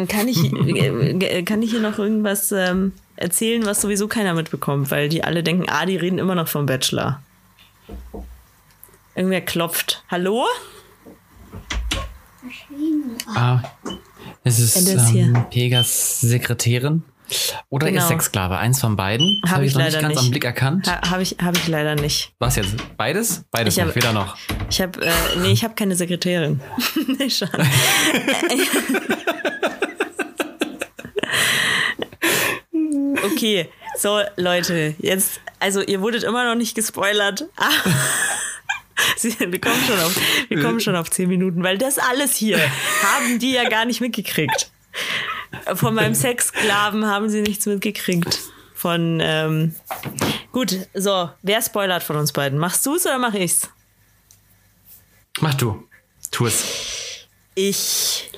[0.08, 5.08] kann, ich, äh, kann ich hier noch irgendwas ähm, erzählen, was sowieso keiner mitbekommt, weil
[5.10, 7.22] die alle denken, ah, die reden immer noch vom Bachelor.
[9.14, 10.04] Irgendwer klopft.
[10.10, 10.46] Hallo?
[13.34, 13.60] Ah,
[14.42, 17.02] es ist ähm, Pegas Sekretärin.
[17.68, 18.02] Oder genau.
[18.02, 19.40] ihr Sexsklave, eins von beiden.
[19.44, 20.24] Habe hab ich, ich leider nicht ganz nicht.
[20.24, 20.86] am Blick erkannt.
[20.90, 22.32] Ha, habe ich, hab ich leider nicht.
[22.38, 22.74] Was jetzt?
[22.96, 23.44] Beides?
[23.50, 24.36] Beides ich hab, weder noch.
[24.70, 26.60] Ich habe, äh, nee, ich habe keine Sekretärin.
[27.18, 27.48] nee, schon.
[33.24, 37.46] okay, so Leute, jetzt, also ihr wurdet immer noch nicht gespoilert.
[39.22, 40.16] wir kommen schon auf,
[40.48, 42.58] wir kommen schon auf zehn Minuten, weil das alles hier
[43.02, 44.70] haben die ja gar nicht mitgekriegt.
[45.74, 48.40] Von meinem Sexsklaven haben sie nichts mitgekriegt.
[48.74, 49.74] Von, ähm,
[50.52, 52.58] gut, so, wer spoilert von uns beiden?
[52.58, 53.70] Machst du es oder mach ich's?
[55.40, 55.82] Mach du.
[56.30, 57.26] Tu es.
[57.54, 58.30] Ich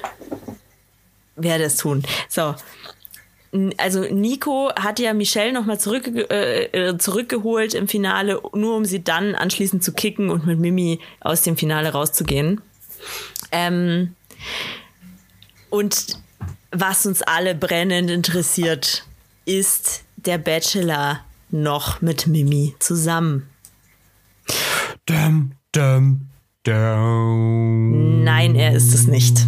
[1.37, 2.03] werde es tun.
[2.29, 2.55] So.
[3.79, 9.03] also Nico hat ja Michelle nochmal zurück, äh, äh, zurückgeholt im Finale, nur um sie
[9.03, 12.61] dann anschließend zu kicken und mit Mimi aus dem Finale rauszugehen.
[13.51, 14.15] Ähm,
[15.71, 16.19] und
[16.71, 19.05] was uns alle brennend interessiert,
[19.45, 23.49] ist der Bachelor noch mit Mimi zusammen.
[25.07, 26.29] Dum, dum,
[26.65, 28.25] dum.
[28.25, 29.47] Nein, er ist es nicht.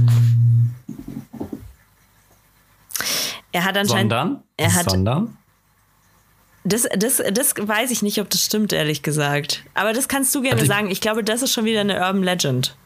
[3.53, 4.12] Er hat anscheinend.
[4.12, 4.43] Sondern?
[4.57, 5.37] Er hat, Sondern?
[6.64, 9.64] Das, das, das weiß ich nicht, ob das stimmt, ehrlich gesagt.
[9.75, 10.91] Aber das kannst du gerne Also ich- sagen.
[10.91, 12.77] Ich glaube, das ist schon wieder eine Urban Legend.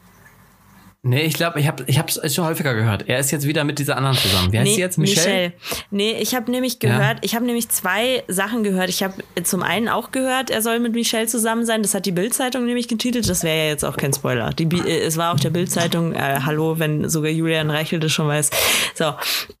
[1.07, 3.07] Nee, ich glaube, ich habe ich hab's schon häufiger gehört.
[3.07, 4.51] Er ist jetzt wieder mit dieser anderen zusammen.
[4.51, 4.97] Wie heißt sie jetzt?
[4.97, 5.53] Michelle?
[5.91, 6.97] Nee, ich habe nämlich Ja.
[6.97, 8.89] gehört, ich habe nämlich zwei Sachen gehört.
[8.89, 11.83] Ich habe zum einen auch gehört, er soll mit Michelle zusammen sein.
[11.83, 13.29] Das hat die Bild-Zeitung nämlich getitelt.
[13.29, 14.49] Das wäre ja jetzt auch kein Spoiler.
[14.49, 18.27] Die, äh, es war auf der Bild-Zeitung, äh, hallo, wenn sogar Julian Reichel das schon
[18.27, 18.49] weiß.
[18.95, 19.13] So.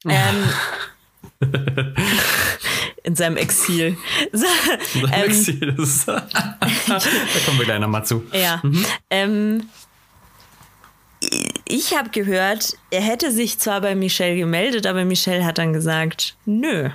[0.09, 0.49] Ähm,
[3.03, 3.97] in seinem Exil.
[4.33, 4.45] So,
[4.95, 6.21] ähm, Das ist- da
[7.45, 8.23] kommen wir gleich nochmal zu.
[8.33, 8.63] Ja.
[9.11, 9.69] Ähm,
[11.67, 16.35] ich habe gehört, er hätte sich zwar bei Michelle gemeldet, aber Michelle hat dann gesagt,
[16.45, 16.89] nö.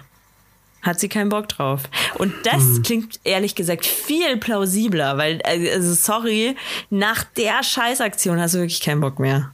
[0.82, 1.82] Hat sie keinen Bock drauf.
[2.14, 2.82] Und das Hm.
[2.82, 6.56] klingt ehrlich gesagt viel plausibler, weil, also sorry,
[6.88, 9.52] nach der Scheißaktion hast du wirklich keinen Bock mehr.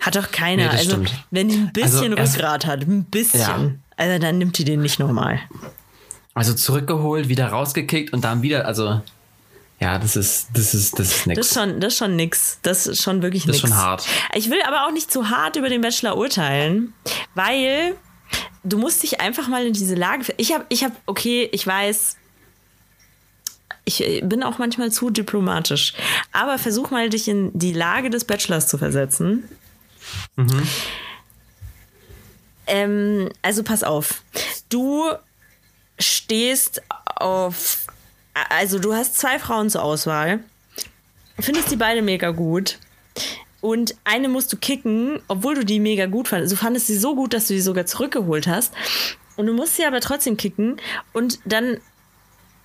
[0.00, 0.64] Hat doch keiner.
[0.64, 1.12] Nee, also, stimmt.
[1.32, 3.70] wenn die ein bisschen Also, Rückgrat hat, ein bisschen, Ja.
[3.96, 5.40] also dann nimmt die den nicht nochmal.
[6.34, 9.00] Also zurückgeholt, wieder rausgekickt und dann wieder, also
[9.84, 11.38] ja, das ist, das ist, das ist nix.
[11.38, 12.58] Das ist schon, das ist schon nix.
[12.62, 13.64] Das ist schon wirklich Das nix.
[13.64, 14.06] ist schon hart.
[14.34, 16.94] Ich will aber auch nicht zu hart über den Bachelor urteilen,
[17.34, 17.94] weil
[18.62, 20.32] du musst dich einfach mal in diese Lage.
[20.38, 22.16] Ich habe, ich habe, okay, ich weiß,
[23.84, 25.92] ich äh, bin auch manchmal zu diplomatisch,
[26.32, 29.46] aber versuch mal dich in die Lage des Bachelors zu versetzen.
[32.66, 34.22] Ähm, also pass auf,
[34.70, 35.10] du
[35.98, 36.80] stehst
[37.16, 37.83] auf,
[38.34, 40.40] also du hast zwei Frauen zur Auswahl,
[41.38, 42.78] findest die beide mega gut.
[43.60, 46.52] Und eine musst du kicken, obwohl du die mega gut fandest.
[46.52, 48.74] Du fandest sie so gut, dass du sie sogar zurückgeholt hast.
[49.36, 50.76] Und du musst sie aber trotzdem kicken.
[51.14, 51.78] Und dann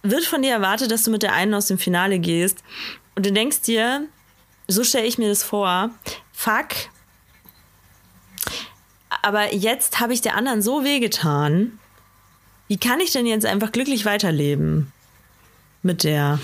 [0.03, 2.63] wird von dir erwartet, dass du mit der einen aus dem Finale gehst.
[3.15, 4.07] Und du denkst dir,
[4.67, 5.91] so stelle ich mir das vor,
[6.34, 6.67] fuck.
[9.22, 11.80] Aber jetzt habe ich der anderen so wehgetan.
[12.67, 14.91] Wie kann ich denn jetzt einfach glücklich weiterleben?
[15.82, 16.40] Mit der.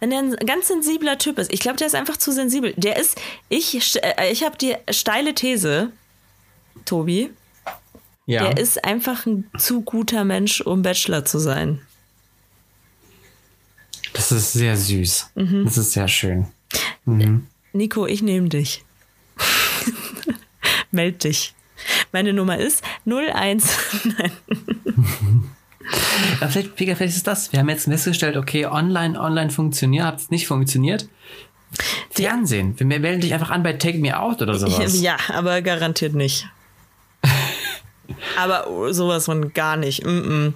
[0.00, 1.52] Wenn der ein ganz sensibler Typ ist.
[1.52, 2.74] Ich glaube, der ist einfach zu sensibel.
[2.76, 3.20] Der ist.
[3.48, 5.90] Ich, äh, ich habe die steile These,
[6.84, 7.30] Tobi.
[8.26, 8.48] ja.
[8.48, 11.80] Der ist einfach ein zu guter Mensch, um Bachelor zu sein.
[14.12, 15.30] das ist sehr süß.
[15.36, 15.64] Mhm.
[15.64, 16.46] Das ist sehr schön.
[17.72, 18.84] Nico, ich nehme dich.
[20.90, 21.54] Meld dich.
[22.12, 23.76] Meine Nummer ist 01.
[24.04, 24.32] Nein.
[26.40, 27.52] Ja, vielleicht, Pega, vielleicht ist das.
[27.52, 31.08] Wir haben jetzt festgestellt, okay, online, online funktioniert, hat es nicht funktioniert.
[32.10, 32.78] Fernsehen.
[32.78, 35.00] Wir melden dich einfach an bei Take Me Out oder sowas.
[35.00, 36.46] Ja, aber garantiert nicht.
[38.36, 40.04] aber sowas von gar nicht.
[40.04, 40.54] Mm -mm.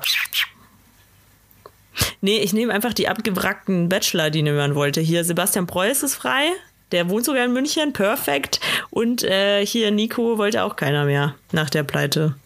[2.20, 5.01] Nee, ich nehme einfach die abgewrackten Bachelor, die man wollte.
[5.01, 6.51] Hier Sebastian Preuß ist frei.
[6.93, 7.93] Der wohnt sogar in München.
[7.93, 8.61] Perfekt.
[8.91, 12.37] Und äh, hier Nico wollte auch keiner mehr nach der Pleite.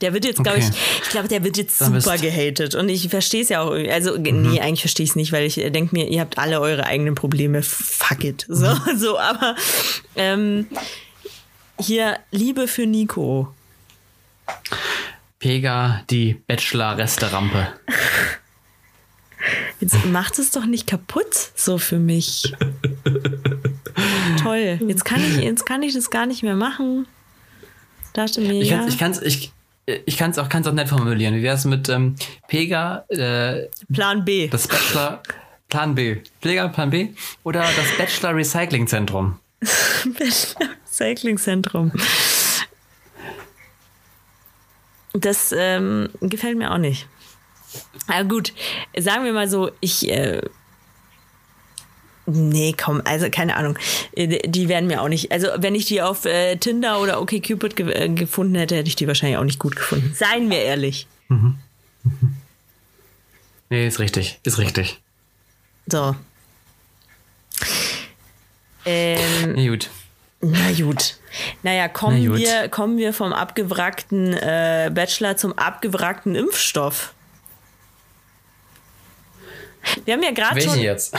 [0.00, 0.70] Der wird jetzt, glaube Okay.
[0.70, 2.74] ich, ich glaube, der wird jetzt Dann super gehatet.
[2.74, 3.70] Und ich verstehe es ja auch.
[3.72, 6.84] Also, nee, eigentlich verstehe ich es nicht, weil ich denke mir, ihr habt alle eure
[6.84, 7.62] eigenen Probleme.
[7.62, 8.46] Fuck it.
[8.48, 9.56] So, so aber
[10.16, 10.66] ähm,
[11.80, 13.52] hier Liebe für Nico.
[15.38, 17.68] Pega, die Bachelor-Reste-Rampe.
[19.80, 22.52] Jetzt macht es doch nicht kaputt, so für mich.
[24.42, 24.78] Toll.
[24.86, 27.06] Jetzt kann ich, jetzt kann ich das gar nicht mehr machen.
[28.14, 28.78] Dachte mir, Ich ja.
[28.78, 29.52] kann es ich kann's, ich,
[30.06, 31.34] ich kann's auch, kann's auch nett formulieren.
[31.34, 32.16] Wie wäre es mit ähm,
[32.46, 34.48] Pega, äh, Plan B.
[34.48, 35.22] das Bachelor
[35.68, 36.16] Plan B?
[36.40, 37.08] Pega Plan B?
[37.44, 39.38] Oder das Bachelor Recycling Zentrum?
[40.98, 41.92] Cycling-Zentrum.
[45.12, 47.08] Das ähm, gefällt mir auch nicht.
[48.06, 48.52] Aber gut,
[48.96, 50.08] sagen wir mal so, ich.
[50.08, 50.42] Äh,
[52.28, 53.78] nee, komm, also keine Ahnung.
[54.14, 55.32] Äh, Die werden mir auch nicht.
[55.32, 58.96] Also, wenn ich die auf äh, Tinder oder OkCupid ge äh, gefunden hätte, hätte ich
[58.96, 60.12] die wahrscheinlich auch nicht gut gefunden.
[60.14, 61.06] Seien wir ehrlich.
[63.70, 64.40] Nee, ist richtig.
[64.44, 64.98] Ist richtig.
[65.86, 66.16] So.
[68.86, 69.90] Ähm, Ja, gut.
[70.40, 71.16] Na gut.
[71.62, 72.38] Naja, kommen, Na gut.
[72.38, 77.12] Wir, kommen wir vom abgewrackten äh, Bachelor zum abgewrackten Impfstoff.
[80.04, 80.78] Wir haben ja gerade schon.
[80.78, 81.14] jetzt?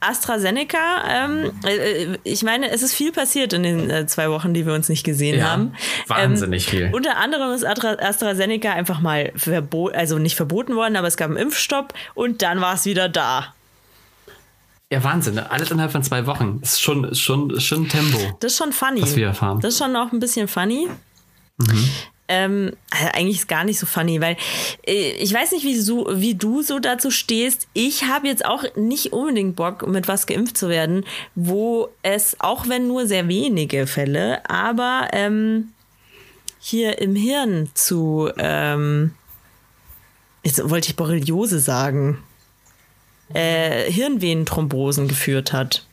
[0.00, 4.66] AstraZeneca, ähm, äh, ich meine, es ist viel passiert in den äh, zwei Wochen, die
[4.66, 5.74] wir uns nicht gesehen Ja, haben.
[6.06, 6.90] wahnsinnig viel.
[6.92, 11.28] Unter anderem ist Astra AstraZeneca einfach mal verboten, also nicht verboten worden, aber es gab
[11.28, 13.54] einen Impfstopp und dann war es wieder da.
[14.92, 15.38] Ja, Wahnsinn.
[15.38, 16.60] Alles innerhalb von zwei Wochen.
[16.62, 18.18] Ist schon, ist schon, ist schon Tempo.
[18.38, 19.02] Das ist schon funny.
[19.02, 19.58] Was wir erfahren.
[19.60, 20.88] Das ist schon auch ein bisschen funny.
[21.56, 21.90] Mhm.
[22.28, 24.36] Ähm, also eigentlich ist gar nicht so funny, weil
[24.86, 27.68] äh, ich weiß nicht, wie, so, wie du so dazu stehst.
[27.72, 31.04] Ich habe jetzt auch nicht unbedingt Bock, mit was geimpft zu werden,
[31.34, 35.72] wo es, auch wenn nur sehr wenige Fälle, aber ähm,
[36.58, 39.14] hier im Hirn zu, ähm,
[40.42, 42.18] jetzt wollte ich Borreliose sagen,
[43.32, 45.86] äh, Hirnvenenthrombosen geführt hat.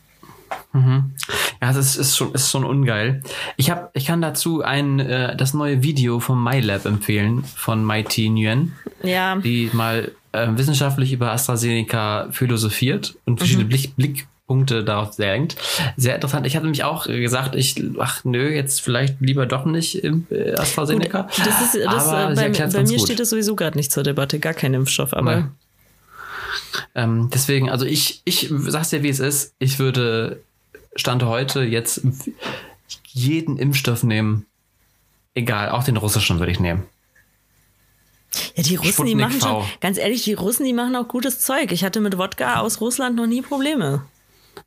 [0.74, 3.22] Ja, das ist schon, ist schon ungeil.
[3.58, 8.30] Ich hab, ich kann dazu ein, äh, das neue Video vom MyLab empfehlen, von Mighty
[8.30, 8.74] Nguyen,
[9.04, 9.36] Ja.
[9.38, 15.56] die mal äh, wissenschaftlich über AstraZeneca philosophiert und verschiedene Blick, Blickpunkte darauf senkt.
[15.96, 16.48] Sehr interessant.
[16.48, 20.56] Ich hatte mich auch äh, gesagt, ich, ach nö, jetzt vielleicht lieber doch nicht äh,
[20.58, 21.28] AstraZeneca.
[21.46, 23.02] Das ist, das, aber äh, bei, bei mir gut.
[23.02, 25.44] steht das sowieso gerade nicht zur Debatte, gar kein Impfstoff, aber Nee.
[26.96, 29.54] Ähm, deswegen, also ich, ich sag's dir, wie es ist.
[29.60, 30.42] Ich würde
[30.96, 32.02] Stand heute jetzt
[33.08, 34.46] jeden Impfstoff nehmen.
[35.36, 36.84] Egal, auch den russischen würde ich nehmen.
[38.56, 39.48] ja, die Russen, die Sputnik machen V.
[39.62, 41.72] schon, ganz ehrlich, die Russen, die machen auch gutes Zeug.
[41.72, 44.04] Ich hatte mit Wodka aus Russland noch nie Probleme.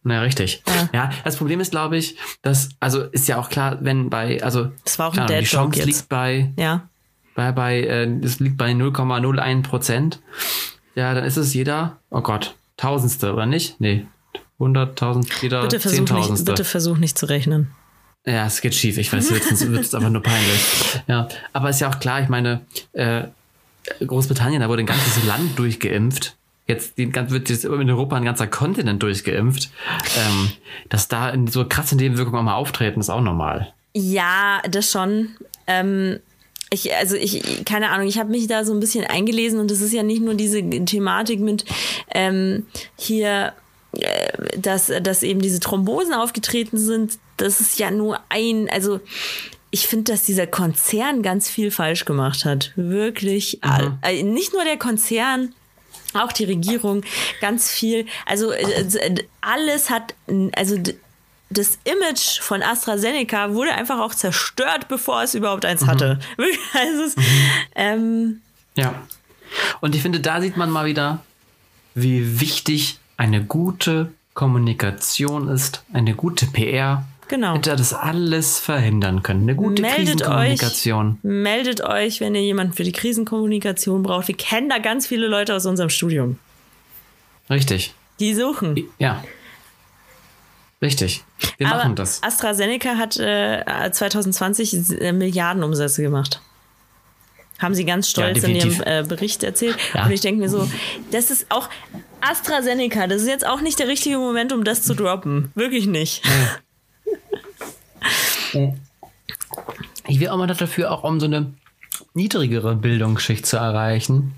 [0.03, 0.63] Na, richtig.
[0.93, 1.11] Ja.
[1.25, 4.99] das Problem ist, glaube ich, dass, also ist ja auch klar, wenn bei, also Das
[4.99, 6.89] war auch ein keine Ahnung, die Chance liegt bei, Ja.
[7.37, 10.21] bei, bei, äh, es liegt bei 0,01 Prozent.
[10.97, 13.81] Ja, dann ist es jeder, oh Gott, Tausendste, oder nicht?
[13.81, 14.07] Nee.
[14.59, 17.71] 100.000, jeder Bitte versuch, nicht, bitte versuch nicht zu rechnen.
[18.27, 18.97] Ja, es geht schief.
[18.97, 20.61] Ich weiß, jetzt wird es einfach nur peinlich.
[21.07, 23.25] Ja, aber ist ja auch klar, ich meine, äh,
[24.05, 26.35] Großbritannien, da wurde ein ganzes Land durchgeimpft.
[26.67, 29.71] Jetzt wird jetzt in Europa ein ganzer Kontinent durchgeimpft.
[30.19, 30.51] Ähm,
[30.89, 33.73] dass da in so krasse Nebenwirkungen auch mal auftreten, ist auch normal.
[33.95, 35.37] Ja, das schon.
[35.69, 36.19] Ähm,
[36.71, 39.81] ich, also ich, keine Ahnung, ich habe mich da so ein bisschen eingelesen und es
[39.81, 41.65] ist ja nicht nur diese Thematik mit
[42.15, 43.53] ähm, hier,
[43.93, 47.19] äh, dass, dass eben diese Thrombosen aufgetreten sind.
[47.37, 49.01] Das ist ja nur ein, also
[49.71, 52.73] ich finde, dass dieser Konzern ganz viel falsch gemacht hat.
[52.77, 53.59] Wirklich.
[53.63, 55.55] all- Äh, nicht nur der Konzern,
[56.15, 57.03] auch die Regierung,
[57.41, 58.07] ganz viel.
[58.25, 60.15] Also äh, äh, alles hat,
[60.55, 60.77] also
[61.51, 66.19] das Image von AstraZeneca wurde einfach auch zerstört, bevor es überhaupt eins hatte.
[66.37, 67.15] Wirklich, Also es,
[67.75, 68.41] ähm,
[68.75, 68.95] Ja.
[69.81, 71.23] Und ich finde, da sieht man mal wieder,
[71.95, 77.05] wie wichtig eine gute Kommunikation ist, eine gute PR.
[77.29, 77.55] Genau.
[77.57, 79.43] Hätte das alles verhindern können.
[79.43, 81.19] Eine gute meldet euch, Krisenkommunikation.
[81.23, 84.29] meldet euch, wenn ihr jemanden für die Krisenkommunikation braucht.
[84.29, 86.39] Wir kennen da ganz viele Leute aus unserem Studium.
[87.51, 87.95] Richtig.
[88.21, 88.89] Die suchen.
[88.99, 89.25] Ja.
[90.83, 91.25] Richtig.
[91.57, 92.23] Wir Aber machen das.
[92.23, 96.41] AstraZeneca hat äh, 2020 äh, Milliardenumsätze gemacht.
[97.59, 99.77] Haben sie ganz stolz in ihrem äh, Bericht erzählt.
[99.95, 100.05] Ja.
[100.05, 100.69] Und ich denke mir so,
[101.11, 101.71] das ist auch
[102.21, 105.51] AstraZeneca, das ist jetzt auch nicht der richtige Moment, um das zu droppen.
[105.55, 106.23] Wirklich nicht.
[110.09, 111.53] Ich will auch mal dafür, auch um so eine
[112.15, 114.35] niedrigere Bildungsschicht zu erreichen,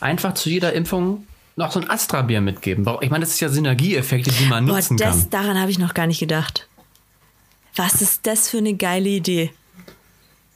[0.00, 1.26] einfach zu jeder Impfung
[1.60, 2.86] noch so ein Astra-Bier mitgeben.
[3.00, 5.30] Ich meine, das ist ja Synergieeffekte, die man Boah, nutzen das, kann.
[5.30, 6.66] daran habe ich noch gar nicht gedacht.
[7.76, 9.52] Was ist das für eine geile Idee?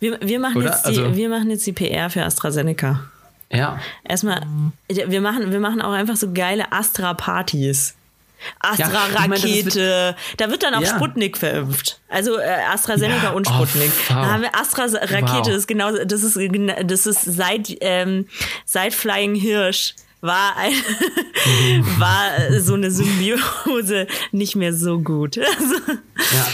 [0.01, 0.71] Wir, wir, machen, Oder?
[0.71, 3.05] jetzt die, Also- wir machen jetzt die PR für AstraZeneca.
[3.51, 3.79] Ja.
[4.03, 4.43] Erstmal,
[4.89, 7.95] wir machen, wir machen auch einfach so geile Astra-Partys.
[8.61, 10.17] Astra-Rakete.
[10.37, 10.95] da wird dann auch Ja.
[10.97, 12.01] Sputnik verimpft.
[12.09, 13.91] Also äh, AstraZeneca Ja, und oh, Sputnik.
[14.09, 14.17] wow.
[14.17, 15.47] da haben wir Astra-Rakete, Wow.
[15.47, 16.39] das ist genau, das ist,
[16.91, 18.27] das ist seit, ähm,
[18.67, 19.95] seit Flying Hirsch
[20.25, 20.73] war, ein,
[21.99, 25.39] war äh, so eine Symbiose nicht mehr so gut.
[25.39, 25.75] Also,
[26.35, 26.47] Ja.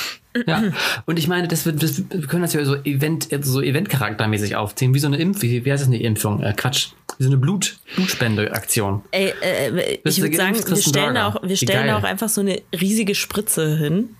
[0.47, 0.62] Ja,
[1.07, 4.95] und ich meine, das wird, das, wir können das ja so Event, so Eventcharaktermäßig aufziehen,
[4.95, 6.41] wie so eine Impf, wie, wie heißt das eine Impfung?
[6.41, 9.03] Äh, Quatsch, wie so eine Blut, Blutspendeaktion.
[9.11, 11.41] Ey, äh, Bist ich würde sagen, wir stellen, da Burger.
[11.43, 12.01] auch, wir stellen da geil.
[12.01, 14.11] auch einfach so eine riesige Spritze hin.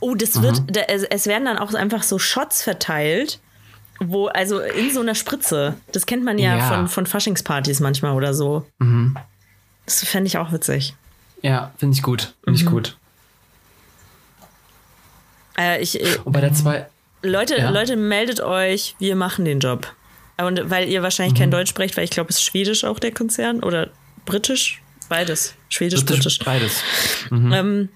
[0.00, 3.38] Oh, das wird, da, es, es werden dann auch einfach so Shots verteilt,
[4.00, 5.74] wo, also in so einer Spritze.
[5.92, 6.68] Das kennt man ja, Ja.
[6.68, 8.66] Von, von Faschingspartys manchmal oder so.
[9.86, 10.94] Das fände ich auch witzig.
[11.42, 12.96] Ja, finde ich gut, finde ich gut.
[15.58, 16.86] Äh, ich, äh, Und bei der zwei,
[17.22, 17.70] Leute, Ja.
[17.70, 19.92] Leute, meldet euch, wir machen den Job.
[20.36, 21.38] Und weil ihr wahrscheinlich Mhm.
[21.38, 23.90] kein Deutsch sprecht, weil ich glaube, es ist Schwedisch auch der Konzern oder
[24.24, 24.80] Britisch.
[25.08, 25.54] Beides.
[25.68, 26.38] Schwedisch, Britisch.
[26.40, 26.82] beides.
[27.32, 27.88] Ähm,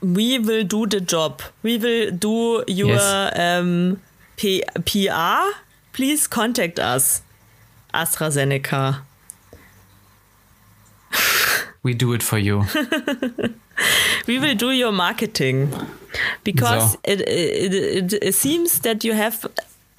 [0.00, 1.42] we will do the job.
[1.62, 3.30] We will do your Yes.
[3.34, 3.98] ähm,
[4.40, 5.52] P PR.
[5.92, 7.20] Please contact us.
[7.92, 9.02] AstraZeneca.
[11.82, 12.64] We do it for you.
[14.26, 15.70] We will do your marketing.
[16.44, 16.98] Because so.
[17.04, 19.46] it, it, it, seems that you have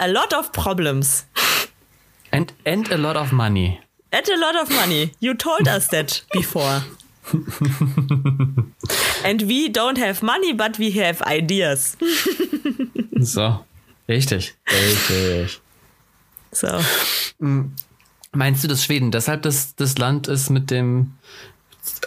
[0.00, 1.24] a lot of problems.
[2.32, 3.80] And, and a lot of money.
[4.10, 5.12] And a lot of money.
[5.20, 6.82] You told us that before.
[9.24, 11.96] and we don't have money, but we have ideas.
[13.22, 13.64] so,
[14.08, 15.60] richtig, richtig.
[16.50, 16.68] So.
[17.38, 17.72] Mm,
[18.32, 21.14] meinst du, dass Schweden deshalb das, das Land ist mit dem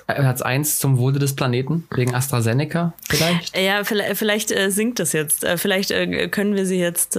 [0.07, 1.87] Platz 1 zum Wohle des Planeten?
[1.91, 3.57] Wegen AstraZeneca vielleicht?
[3.57, 5.43] Ja, vielleicht, vielleicht äh, sinkt das jetzt.
[5.43, 7.17] Äh, vielleicht äh, können wir sie jetzt.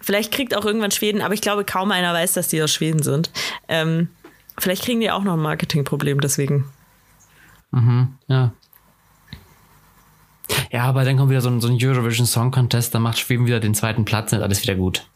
[0.00, 3.02] Vielleicht kriegt auch irgendwann Schweden, aber ich glaube, kaum einer weiß, dass die aus Schweden
[3.02, 3.30] sind.
[3.68, 4.08] Ähm,
[4.56, 6.66] vielleicht kriegen die auch noch ein Marketingproblem deswegen.
[7.72, 8.52] Mhm, ja.
[10.70, 13.46] Ja, aber dann kommt wieder so ein, so ein Eurovision Song Contest, dann macht Schweden
[13.46, 15.06] wieder den zweiten Platz und alles wieder gut.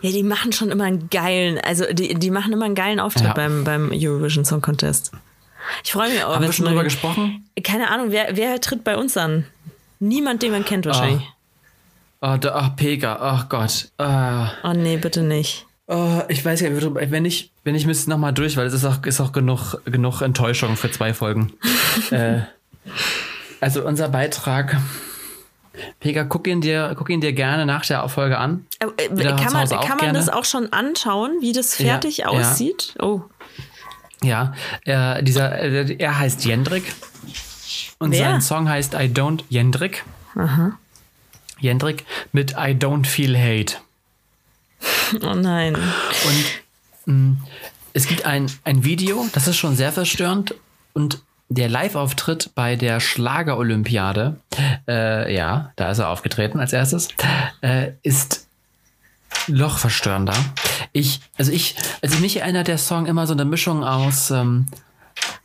[0.00, 3.24] Ja, die machen schon immer einen geilen, also die, die machen immer einen geilen Auftritt
[3.24, 3.32] ja.
[3.32, 5.12] beim, beim Eurovision Song Contest.
[5.84, 6.34] Ich freue mich auch.
[6.34, 7.48] Haben wir schon drüber gesprochen?
[7.62, 9.46] Keine Ahnung, wer, wer tritt bei uns an?
[10.00, 11.22] Niemand, den man kennt wahrscheinlich.
[12.20, 13.88] Oh, oh, da, oh Pega, oh Gott.
[13.98, 14.46] Oh.
[14.64, 15.66] oh nee, bitte nicht.
[15.86, 19.04] Oh, ich weiß ja, wenn ich, wenn ich müsste nochmal durch, weil es ist auch,
[19.04, 21.52] ist auch genug, genug Enttäuschung für zwei Folgen.
[22.10, 22.40] äh,
[23.62, 24.76] also unser Beitrag.
[26.00, 28.66] Pega, guck ihn dir, guck ihn dir gerne nach der Folge an.
[28.80, 32.94] Äh, äh kann man, kann man das auch schon anschauen, wie das fertig ja, aussieht?
[32.98, 33.06] Ja.
[33.06, 33.24] Oh.
[34.22, 34.52] Ja,
[34.84, 36.92] äh, dieser, äh, er heißt Jendrik.
[37.98, 38.30] Und Wer?
[38.30, 40.04] sein Song heißt I Don't Jendrik.
[40.34, 40.78] Aha.
[41.58, 43.76] Jendrik mit I Don't Feel Hate.
[45.22, 45.74] Oh nein.
[45.76, 46.44] Und
[47.04, 47.36] mh, mm,
[47.92, 50.54] es gibt ein, ein Video, das ist schon sehr verstörend.
[50.94, 51.22] Und
[51.54, 54.36] der Live-Auftritt bei der Schlager-Olympiade,
[54.88, 57.08] äh, ja, da ist er aufgetreten als erstes,
[57.60, 58.46] äh, ist
[59.46, 60.34] lochverstörender.
[60.92, 64.30] Ich, also ich, also mich erinnert der Song immer so eine Mischung aus.
[64.30, 64.66] Ähm,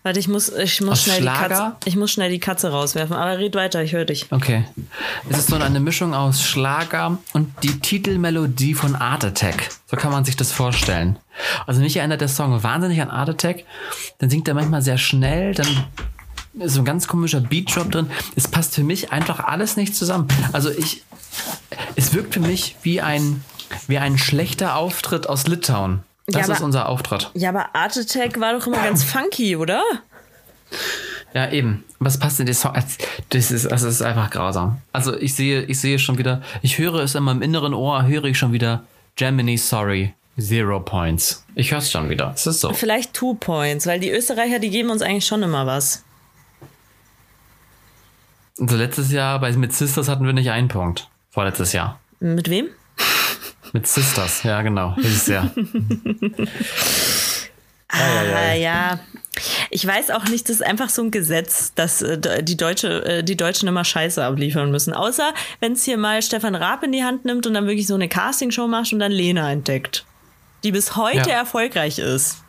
[0.03, 3.15] Warte, ich muss, ich muss schnell die Katze, ich muss schnell die Katze rauswerfen.
[3.15, 4.31] Aber red weiter, ich höre dich.
[4.31, 4.63] Okay.
[5.29, 9.69] Es ist so eine Mischung aus Schlager und die Titelmelodie von Art Attack.
[9.85, 11.19] So kann man sich das vorstellen.
[11.65, 13.65] Also mich erinnert der Song wahnsinnig an Art Attack.
[14.19, 15.67] Dann singt er manchmal sehr schnell, dann
[16.59, 18.09] ist so ein ganz komischer Beatdrop drin.
[18.35, 20.27] Es passt für mich einfach alles nicht zusammen.
[20.53, 21.03] Also ich,
[21.95, 23.43] es wirkt für mich wie ein,
[23.87, 26.03] wie ein schlechter Auftritt aus Litauen.
[26.27, 27.31] Das ja, aber, ist unser Auftritt.
[27.33, 29.81] Ja, aber Art Attack war doch immer ganz funky, oder?
[31.33, 31.85] Ja, eben.
[31.99, 32.73] Was passt in die Song?
[33.29, 34.81] Das ist, das ist einfach grausam.
[34.91, 38.25] Also ich sehe, ich sehe schon wieder, ich höre es in meinem inneren Ohr, höre
[38.25, 38.83] ich schon wieder
[39.15, 40.13] Gemini Sorry.
[40.39, 41.45] Zero Points.
[41.55, 42.31] Ich höre es schon wieder.
[42.35, 42.71] Es ist so.
[42.71, 46.03] Vielleicht Two Points, weil die Österreicher, die geben uns eigentlich schon immer was.
[48.59, 51.09] Also letztes Jahr bei, mit Sisters hatten wir nicht einen Punkt.
[51.31, 51.99] Vorletztes Jahr.
[52.19, 52.67] Mit wem?
[53.73, 54.95] Mit Sisters, ja, genau.
[54.97, 55.49] Ist ja.
[57.89, 58.99] ah, ja.
[59.69, 63.23] Ich weiß auch nicht, das ist einfach so ein Gesetz, dass äh, die, Deutsche, äh,
[63.23, 64.93] die Deutschen immer Scheiße abliefern müssen.
[64.93, 67.95] Außer wenn es hier mal Stefan Raab in die Hand nimmt und dann wirklich so
[67.95, 70.05] eine Castingshow macht und dann Lena entdeckt.
[70.63, 71.35] Die bis heute ja.
[71.35, 72.43] erfolgreich ist.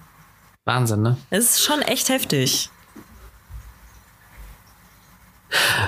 [0.64, 1.16] Wahnsinn, ne?
[1.30, 2.70] Es ist schon echt heftig.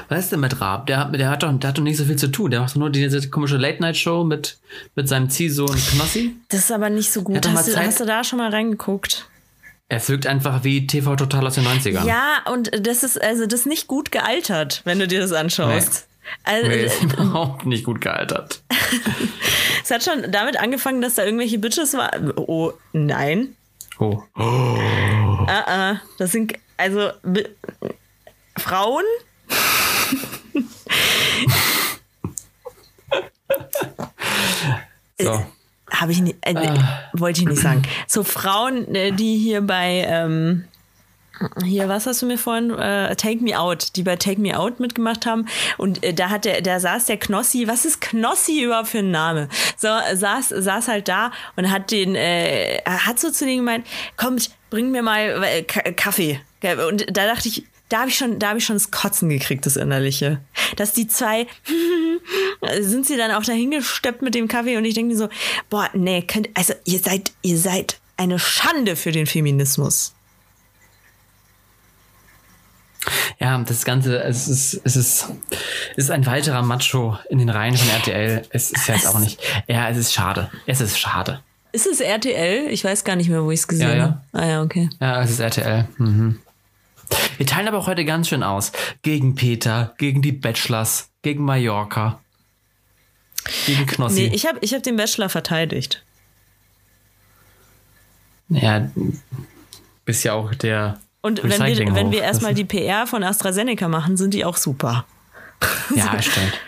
[0.09, 0.87] Was ist denn mit Raab?
[0.87, 2.51] Der, der, hat doch, der hat doch nicht so viel zu tun.
[2.51, 4.59] Der macht doch nur diese komische Late-Night-Show mit,
[4.95, 6.37] mit seinem Ziehsohn Knossi.
[6.49, 7.47] Das ist aber nicht so gut.
[7.47, 9.27] Hast du, hast du da schon mal reingeguckt?
[9.89, 12.07] Er wirkt einfach wie TV Total aus den 90ern.
[12.07, 16.07] Ja, und das ist also das ist nicht gut gealtert, wenn du dir das anschaust.
[16.07, 16.11] Nee.
[16.45, 18.63] Also, nee, ist überhaupt nicht gut gealtert.
[19.83, 22.33] es hat schon damit angefangen, dass da irgendwelche Bitches waren.
[22.37, 23.57] Oh, nein.
[23.99, 24.23] Oh.
[24.39, 24.43] oh.
[24.43, 25.97] Uh -uh.
[26.19, 27.11] Das sind also
[28.57, 29.05] Frauen,
[35.19, 35.33] so.
[35.33, 35.45] Äh,
[35.91, 37.11] Habe ich nicht, äh, ah.
[37.13, 37.83] wollte ich nicht sagen.
[38.07, 40.65] So Frauen, äh, die hier bei, ähm,
[41.65, 44.79] hier, was hast du mir vorhin, äh, Take Me Out, die bei Take Me Out
[44.79, 45.47] mitgemacht haben.
[45.79, 49.11] Und äh, da hat der, da saß der Knossi, was ist Knossi überhaupt für ein
[49.11, 49.49] Name?
[49.77, 53.87] So, saß, saß halt da und hat den, äh, hat so zu denen gemeint,
[54.17, 54.37] komm,
[54.69, 56.41] bring mir mal äh, Kaffee.
[56.89, 59.67] Und da dachte ich, da habe ich schon, da habe ich schon das Kotzen gekriegt,
[59.67, 60.41] das Innerliche.
[60.77, 61.47] Dass die zwei,
[62.81, 65.29] sind sie dann auch dahingesteppt mit dem Kaffee und ich denke mir so,
[65.69, 70.15] boah, nee, könnt, also ihr seid, ihr seid eine Schande für den Feminismus.
[73.41, 75.29] Ja, das Ganze, es ist, es ist,
[75.97, 78.43] es ist ein weiterer Macho in den Reihen von RTL.
[78.51, 79.41] Es ist jetzt auch nicht.
[79.67, 80.51] Ja, es ist schade.
[80.67, 81.43] Es ist schade.
[81.73, 82.69] Ist es RTL?
[82.71, 83.99] Ich weiß gar nicht mehr, wo ich es gesehen habe.
[83.99, 84.23] Ja, ja.
[84.33, 84.91] Ah ja, okay.
[85.01, 85.89] Ja, es ist RTL.
[85.97, 86.41] Mhm.
[87.37, 88.73] Wir teilen aber auch heute ganz schön aus.
[89.03, 92.21] Gegen Peter, gegen die Bachelors, gegen Mallorca.
[93.67, 94.29] Gegen Knossi.
[94.29, 96.05] Nee, ich habe ich hab den Bachelor verteidigt.
[98.49, 98.91] Ja,
[100.05, 104.17] bist ja auch der Und wenn wir, wenn wir erstmal die PR von AstraZeneca machen,
[104.17, 105.05] sind die auch super.
[105.95, 106.59] Ja, stimmt.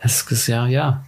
[0.00, 1.04] Das ist ja, ja.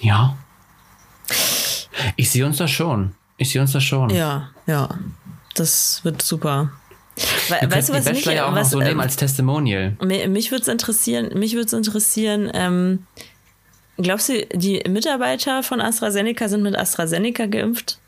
[0.00, 0.36] Ja.
[2.16, 3.14] Ich sehe uns da schon.
[3.36, 4.10] Ich sehe uns da schon.
[4.10, 4.88] Ja, ja.
[5.54, 6.72] Das wird super.
[7.16, 9.16] We weißt du, was die Bachelor mich, ja auch was, noch so nehmen ähm, als
[9.16, 9.96] Testimonial.
[10.00, 13.06] Mich würde es interessieren, mich würde es interessieren, ähm,
[13.98, 17.98] glaubst du, die Mitarbeiter von AstraZeneca sind mit AstraZeneca geimpft?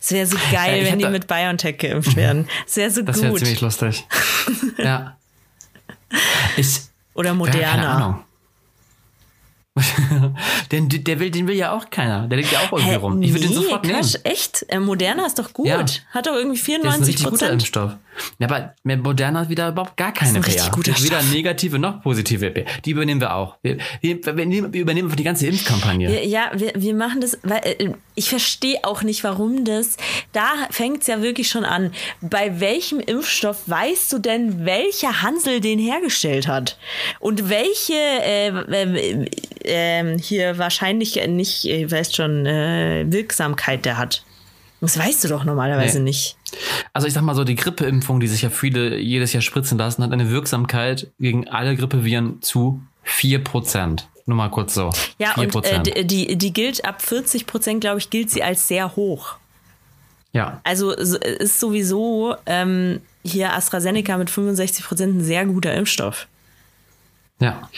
[0.00, 2.48] Es wäre so geil, ja, wenn die mit BioNTech geimpft werden.
[2.66, 3.24] Es wäre so das gut.
[3.24, 4.06] Das wäre ziemlich lustig.
[4.78, 5.16] ja.
[6.56, 6.80] Ich,
[7.14, 7.60] Oder Moderna.
[7.60, 8.24] Ja, keine Ahnung.
[10.72, 12.26] den, der will, den will ja auch keiner.
[12.28, 13.22] Der liegt ja auch irgendwie Hä, rum.
[13.22, 14.24] Ich würde nee, den sofort Quatsch, nehmen.
[14.24, 14.66] Echt?
[14.68, 15.66] Äh, Moderna ist doch gut.
[15.66, 15.84] Ja.
[16.10, 17.96] Hat doch irgendwie 94 das ist ein guter Impfstoff.
[18.38, 20.70] Ja, aber Moderna hat wieder überhaupt gar keine PR.
[20.74, 22.64] Weder negative noch positive PR.
[22.84, 23.56] Die übernehmen wir auch.
[23.62, 26.24] Wir, wir, wir übernehmen die ganze Impfkampagne.
[26.26, 29.96] Ja, wir, wir machen das, weil äh, ich verstehe auch nicht, warum das.
[30.32, 31.92] Da fängt es ja wirklich schon an.
[32.20, 36.78] Bei welchem Impfstoff weißt du denn, welcher Hansel den hergestellt hat?
[37.18, 39.26] Und welche äh,
[39.70, 44.24] äh, äh, hier wahrscheinlich nicht, ich weiß schon, äh, Wirksamkeit der hat?
[44.80, 46.04] Das weißt du doch normalerweise nee.
[46.04, 46.36] nicht.
[46.94, 50.02] Also ich sag mal so, die Grippeimpfung, die sich ja viele jedes Jahr spritzen lassen,
[50.02, 54.04] hat eine Wirksamkeit gegen alle Grippeviren zu 4%.
[54.26, 54.90] Nur mal kurz so.
[55.18, 55.76] Ja, 4%.
[55.76, 59.36] und äh, die, die gilt ab 40 Prozent, glaube ich, gilt sie als sehr hoch.
[60.32, 60.60] Ja.
[60.64, 66.26] Also ist sowieso ähm, hier AstraZeneca mit 65 Prozent ein sehr guter Impfstoff.
[67.40, 67.68] Ja.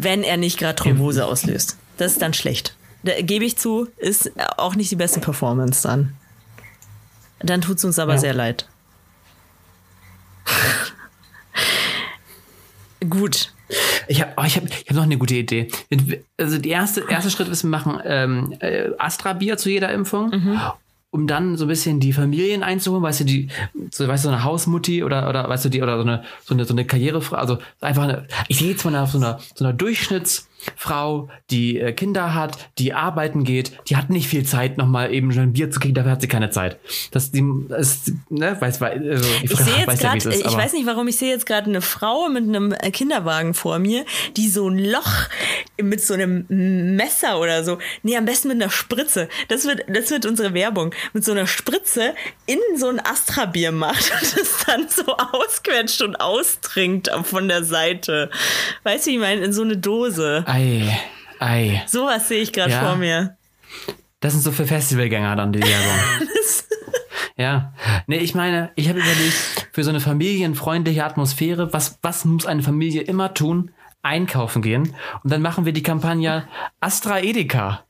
[0.00, 1.76] Wenn er nicht gerade Thrombose auslöst.
[1.96, 2.76] Das ist dann schlecht.
[3.02, 6.14] Da, Gebe ich zu, ist auch nicht die beste Performance dann.
[7.40, 8.18] Dann tut es uns aber ja.
[8.18, 8.68] sehr leid.
[13.08, 13.52] Gut.
[14.06, 15.68] Ich habe oh, ich hab, ich hab noch eine gute Idee.
[16.36, 20.30] Also der erste, erste Schritt ist, wir machen ähm, äh, Astra-Bier zu jeder Impfung.
[20.30, 20.60] Mhm
[21.12, 23.48] um dann so ein bisschen die Familien einzuholen, weißt du, die,
[23.90, 26.54] so, weißt du, so eine Hausmutti oder, oder, weißt du, die, oder so eine, so
[26.54, 29.62] eine, so eine Karrierefrau, also einfach eine, ich sehe jetzt mal nach so einer, so
[29.62, 34.78] einer Durchschnitts, Frau, die äh, Kinder hat, die arbeiten geht, die hat nicht viel Zeit,
[34.78, 36.78] nochmal eben schon ein Bier zu kriegen, dafür hat sie keine Zeit.
[37.10, 37.44] Das die,
[37.78, 41.16] ist, ne, weiß, also, ich, ich sehe jetzt gerade, ja, ich weiß nicht warum, ich
[41.16, 44.04] sehe jetzt gerade eine Frau mit einem äh, Kinderwagen vor mir,
[44.36, 45.28] die so ein Loch
[45.80, 50.10] mit so einem Messer oder so, nee, am besten mit einer Spritze, das wird, das
[50.10, 52.14] wird unsere Werbung, mit so einer Spritze
[52.46, 58.30] in so ein Astra-Bier macht und es dann so ausquetscht und austrinkt von der Seite.
[58.82, 60.44] Weißt du, ich meine, in so eine Dose.
[60.52, 60.98] Ei,
[61.38, 61.82] ei.
[61.86, 62.80] Sowas sehe ich gerade ja.
[62.80, 63.38] vor mir.
[64.20, 66.28] Das sind so für Festivalgänger dann die Werbung.
[67.38, 67.72] ja.
[68.06, 72.62] Nee, ich meine, ich habe überlegt, für so eine familienfreundliche Atmosphäre, was, was muss eine
[72.62, 73.70] Familie immer tun?
[74.02, 74.94] Einkaufen gehen.
[75.24, 76.46] Und dann machen wir die Kampagne
[76.80, 77.86] Astra Edeka.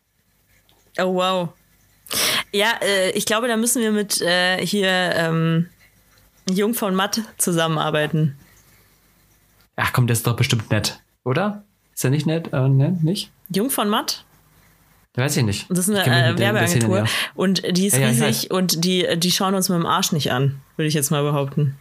[0.99, 1.49] Oh, wow.
[2.53, 5.69] Ja, äh, ich glaube, da müssen wir mit äh, hier ähm,
[6.49, 8.39] Jung von Matt zusammenarbeiten.
[9.75, 11.65] Ach komm, das ist doch bestimmt nett, oder?
[12.03, 12.53] Ist er nicht nett?
[12.53, 12.99] Äh, ne?
[13.01, 13.31] Nicht?
[13.49, 14.25] Jung von Matt?
[15.15, 15.67] Weiß ich nicht.
[15.69, 17.05] Das ist eine äh, Werbeagentur ja.
[17.37, 20.33] und die ist ja, riesig ja, und die, die schauen uns mit dem Arsch nicht
[20.33, 21.77] an, würde ich jetzt mal behaupten.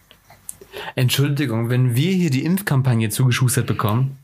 [0.94, 4.16] Entschuldigung, wenn wir hier die Impfkampagne zugeschustert bekommen.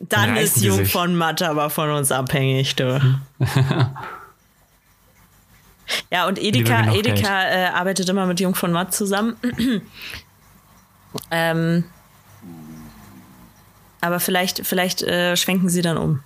[0.00, 0.90] Dann, dann ist Jung sich.
[0.90, 3.00] von Matt aber von uns abhängig, du.
[6.10, 9.36] ja, und Edeka, Edeka äh, arbeitet immer mit Jung von Matt zusammen.
[11.30, 11.84] ähm,
[14.00, 16.20] aber vielleicht, vielleicht äh, schwenken sie dann um.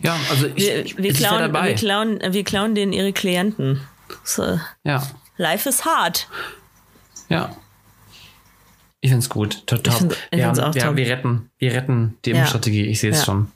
[0.00, 1.68] Ja, also ich, wir, wir, klauen, dabei.
[1.68, 3.80] wir, klauen, wir klauen denen ihre Klienten.
[4.22, 4.60] So.
[4.84, 5.02] Ja.
[5.36, 6.28] Life is hard.
[7.28, 7.56] Ja.
[9.00, 9.66] Ich finde es gut.
[9.66, 9.86] Top.
[9.86, 10.96] Ich find, ich ja, auch ja, top.
[10.96, 12.86] Wir retten, wir retten die Impfstrategie.
[12.86, 13.24] Ich sehe es ja.
[13.24, 13.50] schon.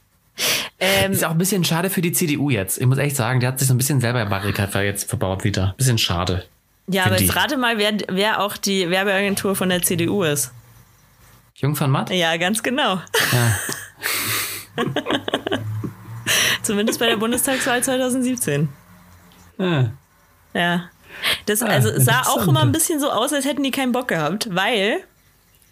[0.81, 2.79] Ähm, ist auch ein bisschen schade für die CDU jetzt.
[2.79, 5.75] Ich muss echt sagen, der hat sich so ein bisschen selber Barrikad jetzt verbaut wieder.
[5.77, 6.45] Bisschen schade.
[6.87, 10.53] Ja, aber jetzt rate mal, wer, wer auch die Werbeagentur von der CDU ist.
[11.59, 12.11] Jung von Matt?
[12.11, 13.01] Ja, ganz genau.
[13.33, 13.59] Ja.
[16.63, 18.69] Zumindest bei der Bundestagswahl 2017.
[19.59, 19.91] Ja.
[20.55, 20.91] Ja.
[21.47, 24.07] Das ah, also sah auch immer ein bisschen so aus, als hätten die keinen Bock
[24.07, 25.01] gehabt, weil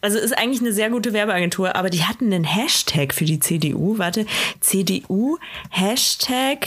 [0.00, 3.98] also ist eigentlich eine sehr gute Werbeagentur, aber die hatten einen Hashtag für die CDU.
[3.98, 4.26] Warte,
[4.60, 5.38] CDU
[5.70, 6.66] Hashtag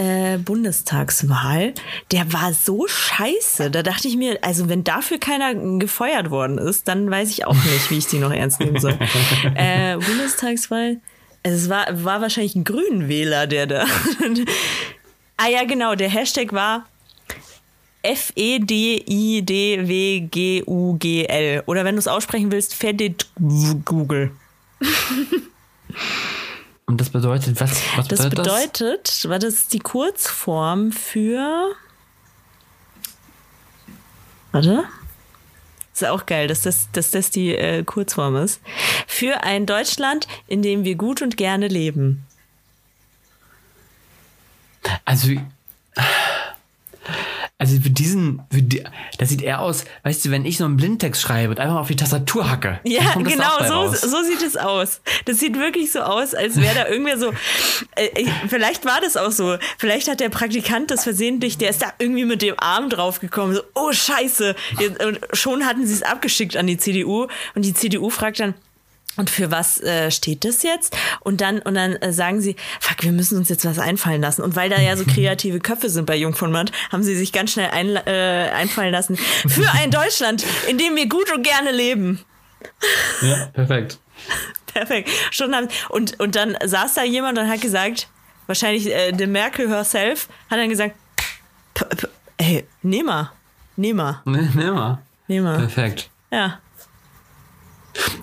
[0.00, 1.74] äh, Bundestagswahl,
[2.10, 3.70] der war so scheiße.
[3.70, 7.54] Da dachte ich mir, also wenn dafür keiner gefeuert worden ist, dann weiß ich auch
[7.54, 8.98] nicht, wie ich die noch ernst nehmen soll.
[9.54, 10.96] äh, Bundestagswahl,
[11.42, 13.84] also es war, war wahrscheinlich ein Grünenwähler, der da.
[15.36, 16.86] ah ja, genau, der Hashtag war
[18.02, 18.42] F-E-D-I-D-W-G-U-G-L.
[21.66, 23.28] Oder wenn du es aussprechen willst, Fedit
[23.84, 24.30] Google.
[26.90, 28.44] Und das bedeutet, was, was Das bedeutet das?
[28.46, 31.70] bedeutet, war das ist die Kurzform für.
[34.50, 34.82] Warte.
[35.94, 38.60] Ist auch geil, dass das, dass das die äh, Kurzform ist.
[39.06, 42.26] Für ein Deutschland, in dem wir gut und gerne leben.
[45.04, 45.28] Also,
[47.60, 48.82] also für diesen, für die,
[49.18, 51.80] das sieht eher aus, weißt du, wenn ich so einen Blindtext schreibe und einfach mal
[51.82, 52.80] auf die Tastatur hacke.
[52.84, 54.00] Ja, genau, so, raus.
[54.00, 55.02] so sieht es aus.
[55.26, 57.34] Das sieht wirklich so aus, als wäre da irgendwer so.
[57.96, 59.58] Äh, äh, vielleicht war das auch so.
[59.76, 63.54] Vielleicht hat der Praktikant das versehentlich, der ist da irgendwie mit dem Arm draufgekommen.
[63.54, 64.56] So, oh Scheiße.
[65.06, 68.54] Und schon hatten sie es abgeschickt an die CDU und die CDU fragt dann.
[69.16, 70.96] Und für was äh, steht das jetzt?
[71.20, 74.42] Und dann, und dann äh, sagen sie, fuck, wir müssen uns jetzt was einfallen lassen.
[74.42, 77.32] Und weil da ja so kreative Köpfe sind bei Jung von Matt, haben sie sich
[77.32, 79.16] ganz schnell ein, äh, einfallen lassen.
[79.16, 82.20] Für ein Deutschland, in dem wir gut und gerne leben.
[83.22, 83.98] Ja, perfekt.
[84.72, 85.08] Perfekt.
[85.32, 88.06] Schon haben, und, und dann saß da jemand und hat gesagt,
[88.46, 90.94] wahrscheinlich äh, der Merkel herself, hat dann gesagt,
[91.74, 93.32] "P- p- ey, nehm mal,
[93.76, 94.98] nehm mal, Nee, nee, mal.
[95.26, 95.58] nehm mal.
[95.58, 96.08] Perfekt.
[96.30, 96.60] Ja.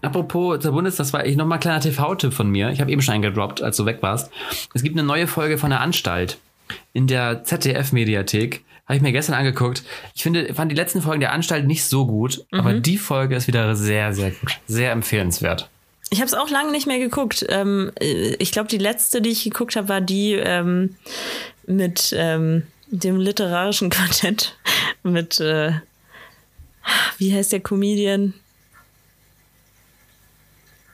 [0.02, 2.70] Apropos zur Bundes, das war ich nochmal ein kleiner TV-Tipp von mir.
[2.70, 4.32] Ich habe eben schon eingedroppt, als du weg warst.
[4.74, 6.38] Es gibt eine neue Folge von der Anstalt
[6.94, 8.64] in der ZDF-Mediathek.
[8.86, 9.84] Habe ich mir gestern angeguckt.
[10.16, 13.48] Ich finde, fand die letzten Folgen der Anstalt nicht so gut, aber die Folge ist
[13.48, 14.58] wieder sehr, sehr gut.
[14.66, 15.70] Sehr empfehlenswert.
[16.10, 17.46] Ich habe es auch lange nicht mehr geguckt.
[17.50, 20.96] Ähm, äh, ich glaube, die letzte, die ich geguckt habe, war die ähm,
[21.66, 24.56] mit ähm, dem literarischen Quartett.
[25.04, 25.74] Mit, äh,
[27.18, 28.34] wie heißt der Comedian?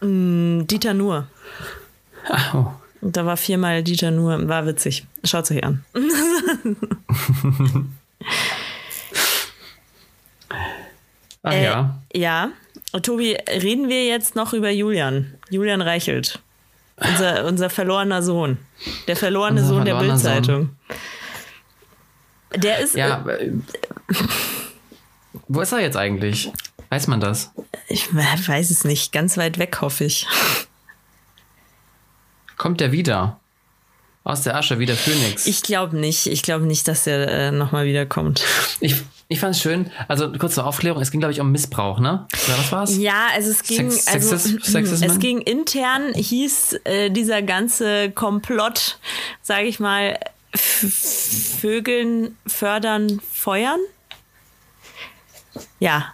[0.03, 1.27] Mm, Dieter Nuhr.
[2.53, 2.65] Oh.
[3.01, 4.47] Da war viermal Dieter Nuhr.
[4.47, 5.05] War witzig.
[5.23, 5.83] Schaut euch an.
[11.43, 11.99] Ach Äh, ja.
[12.13, 12.51] Ja.
[13.01, 15.33] Tobi, reden wir jetzt noch über Julian.
[15.49, 16.39] Julian Reichelt.
[16.97, 18.57] Unser, unser verlorener Sohn.
[19.07, 19.95] Der verlorene Unser Sohn der.
[19.95, 20.69] Bildzeitung.
[22.55, 22.95] Der ist.
[22.95, 23.51] Ja, äh,
[25.47, 26.51] wo ist er jetzt eigentlich?
[26.93, 27.49] Weiß man das?
[27.87, 29.11] Ich weiß es nicht.
[29.11, 30.27] Ganz weit weg, hoffe ich.
[32.55, 33.39] Kommt er wieder?
[34.23, 35.47] Aus der Asche, wie der Phönix.
[35.47, 36.27] Ich glaube nicht.
[36.27, 38.43] Ich glaube nicht, dass der äh, nochmal wiederkommt.
[38.79, 38.95] Ich,
[39.27, 39.89] ich fand es schön.
[40.07, 42.27] Also kurz zur Aufklärung, es ging, glaube ich, um Missbrauch, ne?
[42.47, 42.95] Oder was war's?
[42.97, 45.09] Ja, also es ging, Sex- also, Sexis- Sexismen?
[45.09, 48.99] es ging intern, hieß äh, dieser ganze Komplott,
[49.41, 50.19] sage ich mal,
[50.55, 53.79] Vögeln fördern, feuern.
[55.79, 56.13] Ja,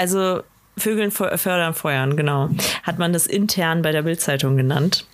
[0.00, 0.42] also
[0.78, 2.48] Vögeln fördern, feuern, genau.
[2.84, 5.06] Hat man das intern bei der Bildzeitung genannt.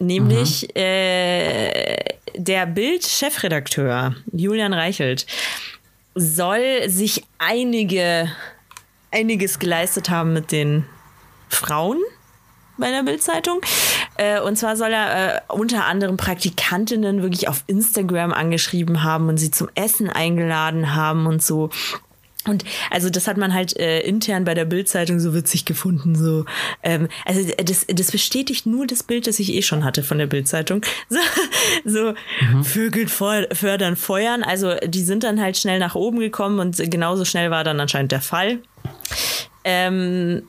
[0.00, 5.26] Nämlich äh, der Bild-Chefredakteur Julian Reichelt
[6.16, 8.28] soll sich einige,
[9.12, 10.84] einiges geleistet haben mit den
[11.48, 11.98] Frauen
[12.76, 13.60] bei der Bildzeitung.
[14.16, 19.36] Äh, und zwar soll er äh, unter anderem Praktikantinnen wirklich auf Instagram angeschrieben haben und
[19.36, 21.70] sie zum Essen eingeladen haben und so.
[22.48, 26.14] Und also das hat man halt äh, intern bei der Bildzeitung so witzig gefunden.
[26.16, 26.44] So,
[26.82, 30.26] ähm, also das, das bestätigt nur das Bild, das ich eh schon hatte von der
[30.26, 30.82] Bildzeitung.
[31.10, 31.18] So,
[31.84, 32.14] so
[32.62, 34.42] Vögel feu- fördern, feuern.
[34.42, 38.12] Also die sind dann halt schnell nach oben gekommen und genauso schnell war dann anscheinend
[38.12, 38.58] der Fall.
[39.64, 40.42] Ähm,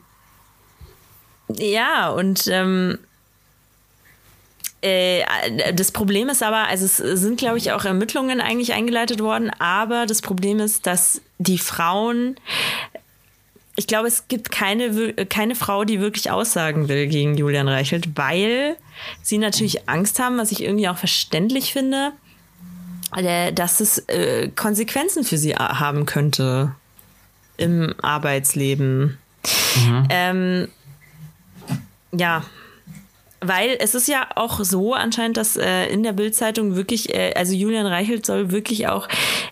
[1.48, 3.09] ja, und ähm, äh,
[4.82, 10.06] das Problem ist aber, also es sind, glaube ich, auch Ermittlungen eigentlich eingeleitet worden, aber
[10.06, 12.36] das Problem ist, dass die Frauen,
[13.76, 18.76] ich glaube, es gibt keine, keine Frau, die wirklich aussagen will gegen Julian Reichelt, weil
[19.22, 22.12] sie natürlich Angst haben, was ich irgendwie auch verständlich finde,
[23.16, 26.74] äh, dass es äh, Konsequenzen für sie haben könnte
[27.56, 29.18] im Arbeitsleben.
[30.08, 30.68] Ähm,
[32.12, 32.44] ja,
[33.40, 37.54] weil es ist ja auch so anscheinend, dass äh, in der Bildzeitung wirklich, äh, also
[37.54, 39.08] Julian Reichelt soll wirklich auch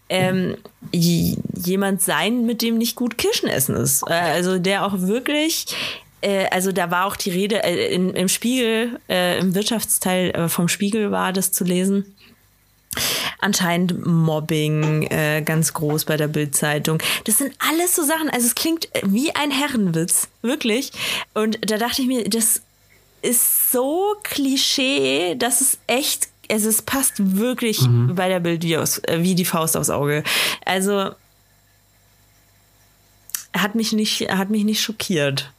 [0.09, 0.57] ähm,
[0.93, 4.03] jemand sein, mit dem nicht gut Kirschen essen ist.
[4.07, 5.66] Äh, also der auch wirklich,
[6.20, 10.49] äh, also da war auch die Rede äh, in, im Spiegel, äh, im Wirtschaftsteil äh,
[10.49, 12.14] vom Spiegel war das zu lesen.
[13.39, 16.99] Anscheinend Mobbing äh, ganz groß bei der Bildzeitung.
[17.24, 20.93] Das sind alles so Sachen, also es klingt wie ein Herrenwitz, wirklich.
[21.34, 22.62] Und da dachte ich mir, das
[23.22, 28.98] ist so Klischee, dass es echt, also es passt wirklich bei der Bild wie, aus,
[29.04, 30.24] äh, wie die Faust aufs Auge.
[30.64, 31.10] Also
[33.56, 35.52] hat mich nicht, hat mich nicht schockiert.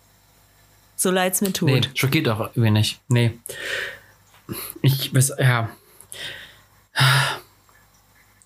[0.95, 1.69] So leid es mir tut.
[1.69, 2.99] Nee, schockiert auch irgendwie nicht.
[3.07, 3.31] Nee.
[4.81, 5.69] Ich weiß, ja.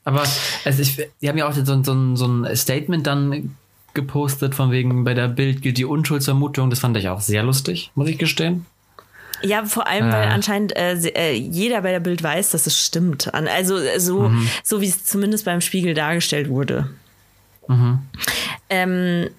[0.03, 0.24] Aber
[0.66, 3.55] also ich, die haben ja auch so, so, so ein Statement dann
[3.93, 6.70] gepostet, von wegen bei der Bild gilt die Unschuldsvermutung.
[6.70, 8.66] Das fand ich auch sehr lustig, muss ich gestehen.
[9.44, 13.34] Ja, vor allem, weil anscheinend äh, äh, jeder bei der Bild weiß, dass es stimmt.
[13.34, 14.48] Also äh, so, mhm.
[14.64, 16.89] so wie es zumindest beim Spiegel dargestellt wurde.
[17.68, 18.00] Mhm.
[18.70, 19.30] Ähm,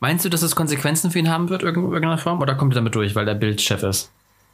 [0.00, 2.76] Meinst du, dass es Konsequenzen für ihn haben wird, in irgendeiner Form, oder kommt er
[2.76, 4.10] damit durch, weil der Bildchef ist?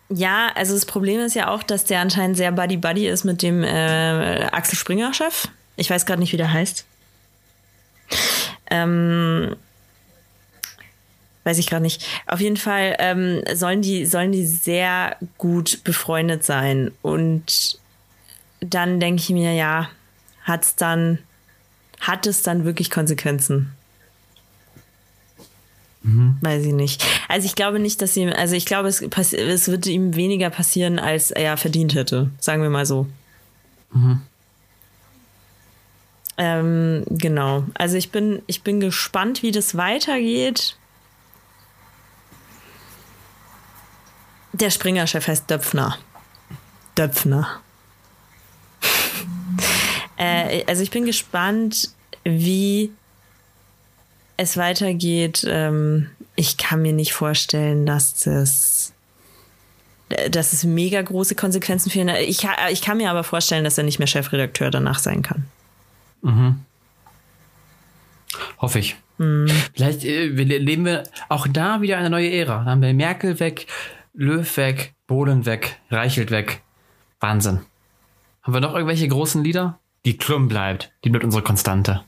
[0.09, 3.63] Ja, also das Problem ist ja auch, dass der anscheinend sehr Buddy-Buddy ist mit dem
[3.63, 5.49] äh, Axel Springer-Chef.
[5.77, 6.85] Ich weiß gerade nicht, wie der heißt.
[8.71, 9.57] Ähm,
[11.47, 12.05] weiß ich gerade nicht.
[12.27, 16.91] Auf jeden Fall ähm, sollen, die, sollen die sehr gut befreundet sein.
[17.03, 17.79] Und
[18.59, 19.89] dann denke ich mir, ja,
[20.43, 21.21] hat's dann,
[22.01, 23.73] hat es dann wirklich Konsequenzen?
[26.03, 26.37] Mhm.
[26.41, 27.05] Weiß ich nicht.
[27.29, 30.99] Also ich glaube nicht, dass ihm, also ich glaube, es, es wird ihm weniger passieren,
[30.99, 32.31] als er verdient hätte.
[32.41, 33.07] Sagen wir mal so.
[33.93, 34.21] Mhm.
[36.39, 37.65] Ähm, genau.
[37.75, 40.77] Also ich bin, ich bin gespannt, wie das weitergeht.
[44.61, 45.99] Der Springer-Chef heißt Döpfner.
[46.97, 47.61] Döpfner.
[50.17, 51.91] äh, also ich bin gespannt,
[52.25, 52.91] wie
[54.39, 58.93] es weitergeht, ähm, ich kann mir nicht vorstellen, dass das
[60.31, 62.21] dass es mega große Konsequenzen für ihn hat.
[62.21, 65.47] Ich, ich kann mir aber vorstellen, dass er nicht mehr Chefredakteur danach sein kann.
[66.23, 66.61] Mhm.
[68.59, 68.95] Hoffe ich.
[69.19, 69.49] Mhm.
[69.75, 72.59] Vielleicht äh, leben wir auch da wieder eine neue Ära.
[72.59, 73.67] Dann haben wir Merkel weg,
[74.19, 76.63] Löw weg, Bohlen weg, Reichelt weg.
[77.21, 77.61] Wahnsinn.
[78.43, 79.79] Haben wir noch irgendwelche großen Lieder?
[80.07, 80.91] Die Klum bleibt.
[81.05, 82.03] Die bleibt unsere Konstante.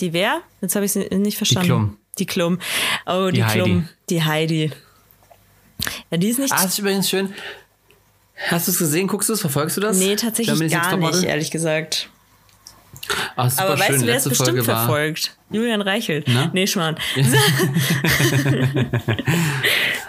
[0.00, 0.40] Die wer?
[0.62, 1.66] Jetzt habe ich sie nicht verstanden.
[1.66, 1.98] Die Klum.
[2.18, 2.58] Die Klum.
[3.04, 3.70] Oh, die, die Klum.
[3.70, 3.84] Heidi.
[4.08, 4.72] Die Heidi.
[6.10, 6.52] Ja, die ist nicht.
[6.52, 7.34] Ah, das ist übrigens schön.
[8.48, 9.06] Hast du es gesehen?
[9.06, 9.42] Guckst du es?
[9.42, 9.98] Verfolgst du das?
[9.98, 12.08] Nee, tatsächlich gar nicht, ehrlich gesagt.
[13.36, 14.00] Ah, Aber weißt schön.
[14.00, 15.36] du, wer es bestimmt Folge verfolgt?
[15.50, 15.56] War...
[15.56, 16.26] Julian Reichelt.
[16.28, 16.50] Na?
[16.54, 16.96] Nee, Schmarrn.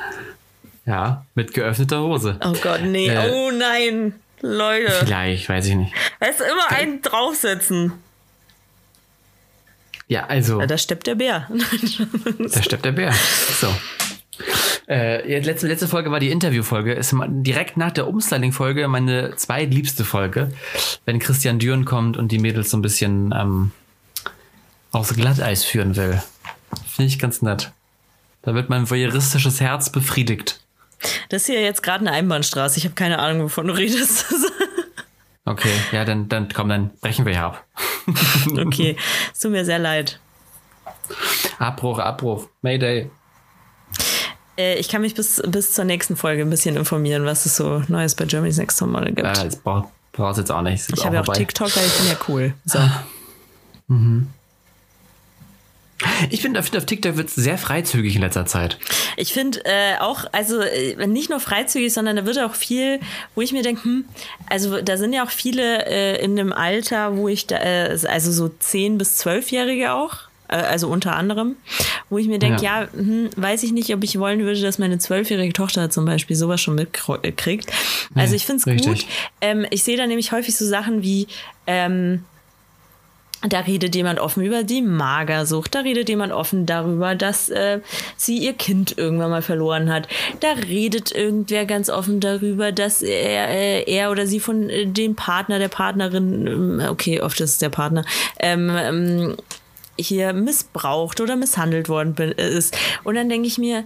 [0.88, 2.40] ja, mit geöffneter Hose.
[2.44, 3.10] Oh Gott, nee.
[3.10, 4.14] Äh, oh nein.
[4.42, 4.92] Leute.
[5.04, 5.94] Vielleicht, weiß ich nicht.
[6.20, 7.94] Weißt du, immer einen draufsetzen.
[10.08, 10.62] Ja, also.
[10.62, 11.50] Ja, da steppt der Bär.
[12.54, 13.12] da steppt der Bär.
[13.60, 13.68] So.
[14.88, 16.94] Äh, letzte, letzte Folge war die Interviewfolge.
[16.94, 20.54] Ist direkt nach der Umstyling-Folge meine zweitliebste Folge,
[21.04, 23.72] wenn Christian Düren kommt und die Mädels so ein bisschen ähm,
[24.92, 26.22] aufs Glatteis führen will.
[26.88, 27.72] Finde ich ganz nett.
[28.44, 30.62] Da wird mein voyeuristisches Herz befriedigt.
[31.30, 32.78] Das ist hier jetzt gerade eine Einbahnstraße.
[32.78, 34.26] Ich habe keine Ahnung, wovon du redest.
[35.46, 37.66] okay, ja, dann, dann komm, dann brechen wir ja ab.
[38.58, 38.98] okay,
[39.34, 40.20] es tut mir sehr leid.
[41.60, 43.10] Abbruch, Abbruch, Mayday.
[44.58, 47.84] Äh, ich kann mich bis, bis zur nächsten Folge ein bisschen informieren, was es so
[47.88, 49.28] Neues bei Germany's Next Top Model gibt.
[49.28, 50.90] Äh, das brauchst jetzt auch nicht.
[50.94, 52.54] Ich habe ja auch TikTok, weil ich bin ja cool.
[52.66, 52.80] So.
[53.88, 54.28] mhm.
[56.30, 58.78] Ich finde, auf TikTok wird es sehr freizügig in letzter Zeit.
[59.16, 63.00] Ich finde äh, auch, also äh, nicht nur freizügig, sondern da wird auch viel,
[63.34, 64.06] wo ich mir denke, hm,
[64.50, 68.32] also da sind ja auch viele äh, in einem Alter, wo ich da, äh, also
[68.32, 71.56] so 10- bis 12-Jährige auch, äh, also unter anderem,
[72.10, 74.78] wo ich mir denke, ja, ja hm, weiß ich nicht, ob ich wollen würde, dass
[74.78, 77.72] meine zwölfjährige Tochter zum Beispiel sowas schon mitkriegt.
[78.14, 79.06] Also ich finde es gut.
[79.42, 81.28] Ähm, ich sehe da nämlich häufig so Sachen wie,
[81.66, 82.24] ähm,
[83.42, 87.82] da redet jemand offen über die Magersucht, da redet jemand offen darüber, dass äh,
[88.16, 90.08] sie ihr Kind irgendwann mal verloren hat.
[90.40, 95.16] Da redet irgendwer ganz offen darüber, dass er, äh, er oder sie von äh, dem
[95.16, 98.04] Partner, der Partnerin, äh, okay, oft ist es der Partner,
[98.40, 99.36] ähm, ähm,
[100.00, 102.76] hier missbraucht oder misshandelt worden ist.
[103.04, 103.84] Und dann denke ich mir,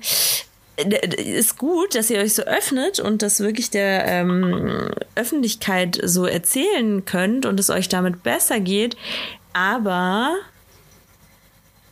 [0.77, 7.05] ist gut, dass ihr euch so öffnet und das wirklich der ähm, Öffentlichkeit so erzählen
[7.05, 8.95] könnt und es euch damit besser geht.
[9.53, 10.35] Aber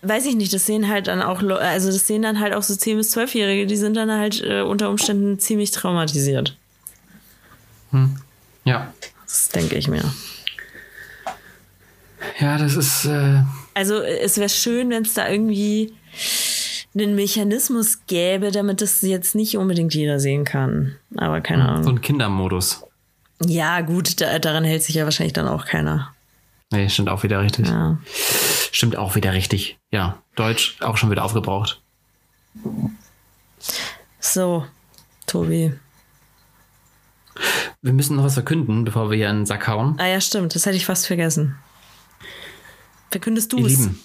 [0.01, 2.73] weiß ich nicht, das sehen halt dann auch, also das sehen dann halt auch so
[2.73, 6.55] 10- bis 12-Jährige, die sind dann halt äh, unter Umständen ziemlich traumatisiert.
[7.91, 8.17] Hm.
[8.63, 8.93] Ja.
[9.25, 10.03] Das denke ich mir.
[12.39, 13.05] Ja, das ist.
[13.05, 13.43] Äh
[13.73, 15.93] also es wäre schön, wenn es da irgendwie
[16.95, 20.95] einen Mechanismus gäbe, damit das jetzt nicht unbedingt jeder sehen kann.
[21.17, 21.83] Aber keine hm, Ahnung.
[21.83, 22.83] So ein Kindermodus.
[23.45, 26.13] Ja, gut, da, daran hält sich ja wahrscheinlich dann auch keiner.
[26.71, 27.67] Nee, stimmt auch wieder richtig.
[27.67, 27.97] Ja.
[28.71, 29.79] Stimmt auch wieder richtig.
[29.91, 31.81] Ja, Deutsch auch schon wieder aufgebraucht.
[34.19, 34.65] So,
[35.25, 35.73] Tobi.
[37.81, 39.95] Wir müssen noch was verkünden, bevor wir hier einen Sack hauen.
[39.99, 40.53] Ah ja, stimmt.
[40.53, 41.55] Das hätte ich fast vergessen.
[43.09, 43.79] Verkündest du es?
[43.79, 43.99] Lieben,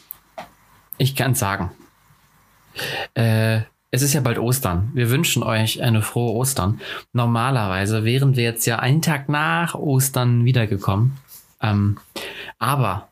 [0.97, 1.71] ich kann sagen.
[3.15, 4.91] Äh, es ist ja bald Ostern.
[4.95, 6.81] Wir wünschen euch eine frohe Ostern.
[7.13, 11.17] Normalerweise wären wir jetzt ja einen Tag nach Ostern wiedergekommen.
[11.65, 11.99] Ähm,
[12.59, 13.09] aber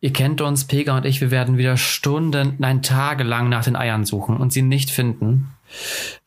[0.00, 4.04] ihr kennt uns, Pega und ich, wir werden wieder Stunden, nein, tagelang nach den Eiern
[4.04, 5.48] suchen und sie nicht finden.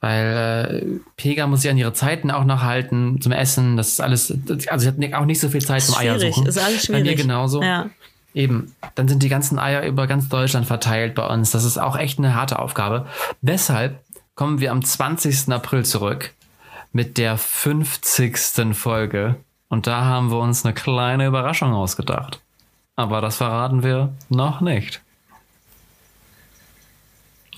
[0.01, 3.77] Weil äh, Pega muss sich an ihre Zeiten auch noch halten zum Essen.
[3.77, 4.33] Das ist alles,
[4.67, 6.47] also sie hat auch nicht so viel Zeit zum Eier suchen.
[6.47, 7.03] Ist alles schwierig.
[7.03, 7.61] Bei mir genauso.
[7.63, 7.89] Ja.
[8.33, 11.51] Eben, dann sind die ganzen Eier über ganz Deutschland verteilt bei uns.
[11.51, 13.07] Das ist auch echt eine harte Aufgabe.
[13.41, 13.99] Deshalb
[14.35, 15.51] kommen wir am 20.
[15.51, 16.33] April zurück
[16.91, 18.37] mit der 50.
[18.73, 19.35] Folge.
[19.69, 22.41] Und da haben wir uns eine kleine Überraschung ausgedacht.
[22.95, 25.01] Aber das verraten wir noch nicht.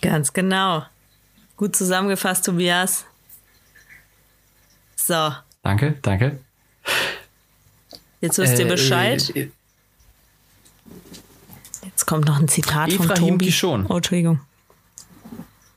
[0.02, 0.84] Ganz genau.
[1.58, 3.06] Gut zusammengefasst, Tobias.
[4.96, 5.34] So.
[5.62, 6.40] Danke, danke.
[8.22, 9.36] Jetzt wisst ihr Bescheid.
[9.36, 9.50] Äh,
[11.84, 13.46] Jetzt kommt noch ein Zitat Ephraim von Tobi.
[13.46, 13.86] Kishon.
[13.88, 14.40] Oh, Entschuldigung.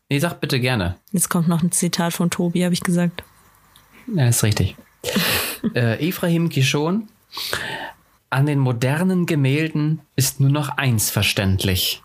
[0.08, 0.96] Nee, sag bitte gerne.
[1.12, 3.22] Jetzt kommt noch ein Zitat von Tobi, habe ich gesagt.
[4.14, 4.76] Ja, ist richtig.
[5.74, 7.08] Äh, Ephraim Kishon.
[8.30, 12.02] An den modernen Gemälden ist nur noch eins verständlich.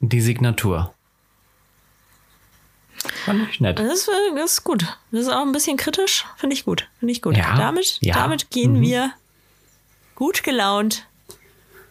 [0.00, 0.94] Die Signatur.
[3.24, 3.78] Fand ich nett.
[3.78, 4.82] Das ist, das ist gut.
[5.10, 6.24] Das ist auch ein bisschen kritisch.
[6.36, 6.88] Finde ich gut.
[6.98, 7.36] Finde ich gut.
[7.36, 8.14] Ja, damit, ja.
[8.14, 8.80] damit gehen Mhm.
[8.82, 9.12] wir
[10.14, 11.06] gut gelaunt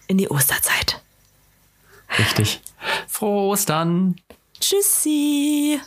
[0.08, 1.02] in die Osterzeit.
[2.18, 2.62] Richtig.
[3.08, 4.16] Frohes dann.
[4.60, 5.80] Tschüssi.